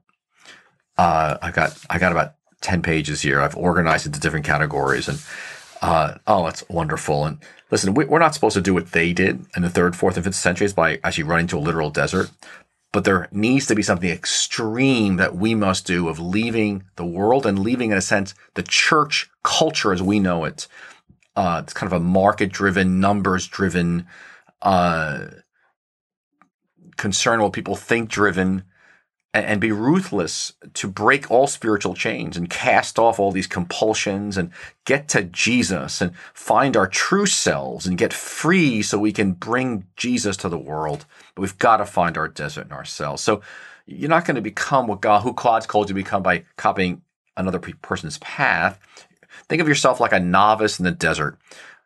Uh, 0.97 1.37
I 1.41 1.51
got 1.51 1.77
I 1.89 1.99
got 1.99 2.11
about 2.11 2.35
10 2.61 2.81
pages 2.81 3.21
here. 3.21 3.41
I've 3.41 3.55
organized 3.55 4.05
into 4.05 4.19
different 4.19 4.45
categories 4.45 5.07
and, 5.07 5.19
uh, 5.81 6.17
oh, 6.27 6.45
that's 6.45 6.67
wonderful. 6.69 7.25
And 7.25 7.39
listen, 7.71 7.93
we, 7.93 8.05
are 8.05 8.19
not 8.19 8.35
supposed 8.35 8.53
to 8.53 8.61
do 8.61 8.73
what 8.73 8.91
they 8.91 9.13
did 9.13 9.45
in 9.55 9.63
the 9.63 9.69
third, 9.69 9.95
fourth, 9.95 10.15
and 10.15 10.23
fifth 10.23 10.35
centuries 10.35 10.73
by 10.73 10.99
actually 11.03 11.23
running 11.23 11.47
to 11.47 11.57
a 11.57 11.59
literal 11.59 11.89
desert. 11.89 12.29
But 12.91 13.05
there 13.05 13.29
needs 13.31 13.67
to 13.67 13.75
be 13.75 13.83
something 13.83 14.09
extreme 14.09 15.15
that 15.15 15.35
we 15.35 15.55
must 15.55 15.87
do 15.87 16.09
of 16.09 16.19
leaving 16.19 16.83
the 16.97 17.05
world 17.05 17.45
and 17.45 17.59
leaving, 17.59 17.91
in 17.91 17.97
a 17.97 18.01
sense, 18.01 18.33
the 18.55 18.63
church 18.63 19.29
culture 19.43 19.93
as 19.93 20.01
we 20.01 20.19
know 20.19 20.43
it. 20.43 20.67
Uh, 21.35 21.61
it's 21.63 21.73
kind 21.73 21.91
of 21.91 22.01
a 22.01 22.03
market 22.03 22.51
driven, 22.51 22.99
numbers 22.99 23.47
driven, 23.47 24.07
uh, 24.61 25.27
concern 26.97 27.41
what 27.41 27.53
people 27.53 27.77
think 27.77 28.09
driven 28.09 28.63
and 29.33 29.61
be 29.61 29.71
ruthless 29.71 30.53
to 30.73 30.89
break 30.89 31.31
all 31.31 31.47
spiritual 31.47 31.93
chains 31.93 32.35
and 32.35 32.49
cast 32.49 32.99
off 32.99 33.17
all 33.17 33.31
these 33.31 33.47
compulsions 33.47 34.35
and 34.37 34.51
get 34.85 35.07
to 35.07 35.23
Jesus 35.23 36.01
and 36.01 36.13
find 36.33 36.75
our 36.75 36.87
true 36.87 37.25
selves 37.25 37.87
and 37.87 37.97
get 37.97 38.13
free 38.13 38.81
so 38.81 38.99
we 38.99 39.13
can 39.13 39.31
bring 39.31 39.85
Jesus 39.95 40.35
to 40.37 40.49
the 40.49 40.57
world. 40.57 41.05
But 41.33 41.43
we've 41.43 41.57
got 41.57 41.77
to 41.77 41.85
find 41.85 42.17
our 42.17 42.27
desert 42.27 42.65
in 42.65 42.73
ourselves. 42.73 43.23
So 43.23 43.41
you're 43.85 44.09
not 44.09 44.25
going 44.25 44.35
to 44.35 44.41
become 44.41 44.87
what 44.87 44.99
God, 44.99 45.21
who 45.21 45.33
God's 45.33 45.65
called 45.65 45.89
you 45.89 45.95
to 45.95 46.01
become 46.01 46.23
by 46.23 46.43
copying 46.57 47.01
another 47.37 47.59
person's 47.59 48.17
path. 48.17 48.79
Think 49.47 49.61
of 49.61 49.67
yourself 49.67 50.01
like 50.01 50.11
a 50.11 50.19
novice 50.19 50.77
in 50.77 50.83
the 50.83 50.91
desert. 50.91 51.37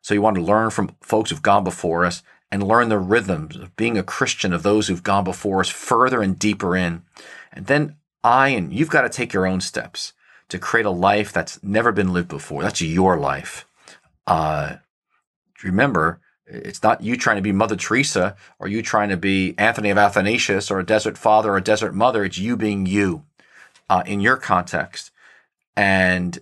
So 0.01 0.15
you 0.15 0.21
want 0.21 0.35
to 0.35 0.41
learn 0.41 0.71
from 0.71 0.95
folks 1.01 1.29
who've 1.29 1.41
gone 1.41 1.63
before 1.63 2.05
us 2.05 2.23
and 2.55 2.63
learn 2.63 2.87
the 2.87 2.97
rhythms 2.97 3.57
of 3.57 3.75
being 3.75 3.97
a 3.97 4.03
Christian 4.03 4.53
of 4.53 4.63
those 4.63 4.87
who've 4.87 5.03
gone 5.03 5.25
before 5.25 5.59
us 5.59 5.67
further 5.67 6.21
and 6.21 6.39
deeper 6.39 6.73
in. 6.75 7.03
And 7.51 7.67
then 7.67 7.97
I 8.23 8.49
and 8.49 8.73
you've 8.73 8.89
got 8.89 9.01
to 9.01 9.09
take 9.09 9.33
your 9.33 9.45
own 9.45 9.59
steps 9.59 10.13
to 10.47 10.57
create 10.57 10.85
a 10.85 10.91
life 10.91 11.33
that's 11.33 11.61
never 11.61 11.91
been 11.91 12.13
lived 12.13 12.29
before. 12.29 12.63
That's 12.63 12.81
your 12.81 13.17
life. 13.17 13.67
Uh, 14.25 14.77
remember, 15.63 16.21
it's 16.47 16.81
not 16.81 17.03
you 17.03 17.17
trying 17.17 17.35
to 17.35 17.41
be 17.41 17.51
Mother 17.51 17.75
Teresa 17.75 18.37
or 18.57 18.69
you 18.69 18.81
trying 18.81 19.09
to 19.09 19.17
be 19.17 19.53
Anthony 19.57 19.89
of 19.89 19.97
Athanasius 19.97 20.71
or 20.71 20.79
a 20.79 20.85
desert 20.85 21.17
father 21.17 21.51
or 21.51 21.57
a 21.57 21.61
desert 21.61 21.93
mother. 21.93 22.23
It's 22.23 22.37
you 22.37 22.55
being 22.55 22.85
you 22.85 23.25
uh, 23.89 24.03
in 24.05 24.21
your 24.21 24.37
context. 24.37 25.11
And 25.75 26.39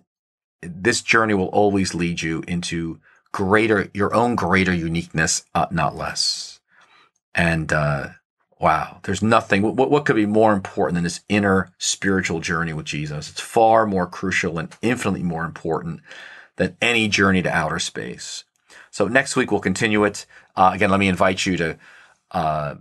this 0.62 1.02
journey 1.02 1.34
will 1.34 1.48
always 1.48 1.96
lead 1.96 2.22
you 2.22 2.44
into 2.48 3.00
greater, 3.34 3.90
your 3.94 4.14
own 4.14 4.36
greater 4.36 4.74
uniqueness, 4.74 5.44
uh, 5.54 5.66
not 5.72 5.98
less. 5.98 6.62
And, 7.36 7.74
uh, 7.74 8.10
wow, 8.60 9.00
there's 9.04 9.22
nothing, 9.22 9.62
what, 9.62 9.92
what 9.92 10.06
could 10.06 10.16
be 10.16 10.26
more 10.26 10.54
important 10.54 10.96
than 10.96 11.04
this 11.04 11.20
inner 11.28 11.74
spiritual 11.78 12.40
journey 12.40 12.72
with 12.72 12.86
Jesus? 12.86 13.30
It's 13.30 13.42
far 13.42 13.86
more 13.86 14.08
crucial 14.08 14.58
and 14.58 14.74
infinitely 14.82 15.24
more 15.24 15.44
important 15.44 16.00
than 16.56 16.78
any 16.82 17.10
journey 17.10 17.42
to 17.42 17.50
outer 17.50 17.80
space. 17.80 18.46
So 18.90 19.08
next 19.08 19.36
week 19.36 19.52
we'll 19.52 19.60
continue 19.60 20.06
it. 20.06 20.26
Uh, 20.56 20.72
again, 20.74 20.92
let 20.92 21.00
me 21.00 21.10
invite 21.10 21.46
you 21.46 21.58
to 21.58 21.78
uh, 22.32 22.76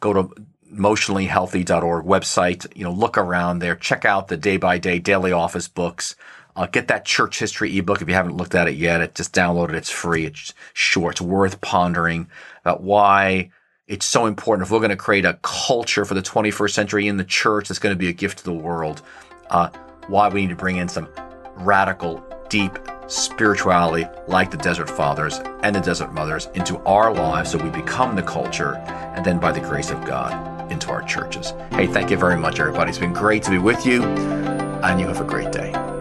go 0.00 0.12
to 0.12 0.34
emotionallyhealthy.org 0.74 2.04
website. 2.04 2.66
You 2.76 2.84
know, 2.84 2.92
look 2.92 3.16
around 3.16 3.60
there, 3.60 3.76
check 3.76 4.04
out 4.04 4.28
the 4.28 4.36
day 4.36 4.56
by 4.56 4.78
day 4.78 4.98
daily 4.98 5.32
office 5.32 5.68
books. 5.68 6.16
Uh, 6.54 6.66
get 6.66 6.88
that 6.88 7.04
church 7.04 7.38
history 7.38 7.76
ebook 7.78 8.02
if 8.02 8.08
you 8.08 8.14
haven't 8.14 8.36
looked 8.36 8.54
at 8.54 8.68
it 8.68 8.76
yet. 8.76 9.00
It 9.00 9.14
just 9.14 9.32
downloaded. 9.32 9.70
it. 9.70 9.76
It's 9.76 9.90
free. 9.90 10.26
It's 10.26 10.52
short. 10.74 11.14
It's 11.14 11.20
worth 11.20 11.60
pondering 11.60 12.28
about 12.62 12.82
why 12.82 13.50
it's 13.86 14.06
so 14.06 14.26
important. 14.26 14.66
If 14.66 14.72
we're 14.72 14.78
going 14.78 14.90
to 14.90 14.96
create 14.96 15.24
a 15.24 15.38
culture 15.42 16.04
for 16.04 16.14
the 16.14 16.22
21st 16.22 16.70
century 16.72 17.08
in 17.08 17.16
the 17.16 17.24
church 17.24 17.68
that's 17.68 17.78
going 17.78 17.94
to 17.94 17.98
be 17.98 18.08
a 18.08 18.12
gift 18.12 18.38
to 18.38 18.44
the 18.44 18.52
world, 18.52 19.02
uh, 19.50 19.68
why 20.08 20.28
we 20.28 20.42
need 20.42 20.50
to 20.50 20.56
bring 20.56 20.76
in 20.76 20.88
some 20.88 21.08
radical, 21.56 22.24
deep 22.48 22.78
spirituality 23.06 24.06
like 24.26 24.50
the 24.50 24.56
Desert 24.56 24.88
Fathers 24.88 25.40
and 25.62 25.74
the 25.74 25.80
Desert 25.80 26.12
Mothers 26.12 26.48
into 26.54 26.78
our 26.84 27.12
lives 27.12 27.50
so 27.50 27.58
we 27.58 27.70
become 27.70 28.16
the 28.16 28.22
culture 28.22 28.76
and 29.16 29.24
then 29.24 29.38
by 29.38 29.52
the 29.52 29.60
grace 29.60 29.90
of 29.90 30.04
God 30.04 30.70
into 30.72 30.90
our 30.90 31.02
churches. 31.02 31.52
Hey, 31.70 31.86
thank 31.86 32.10
you 32.10 32.16
very 32.16 32.36
much, 32.36 32.60
everybody. 32.60 32.90
It's 32.90 32.98
been 32.98 33.12
great 33.12 33.42
to 33.44 33.50
be 33.50 33.58
with 33.58 33.84
you, 33.84 34.02
and 34.04 35.00
you 35.00 35.06
have 35.06 35.20
a 35.20 35.24
great 35.24 35.52
day. 35.52 35.91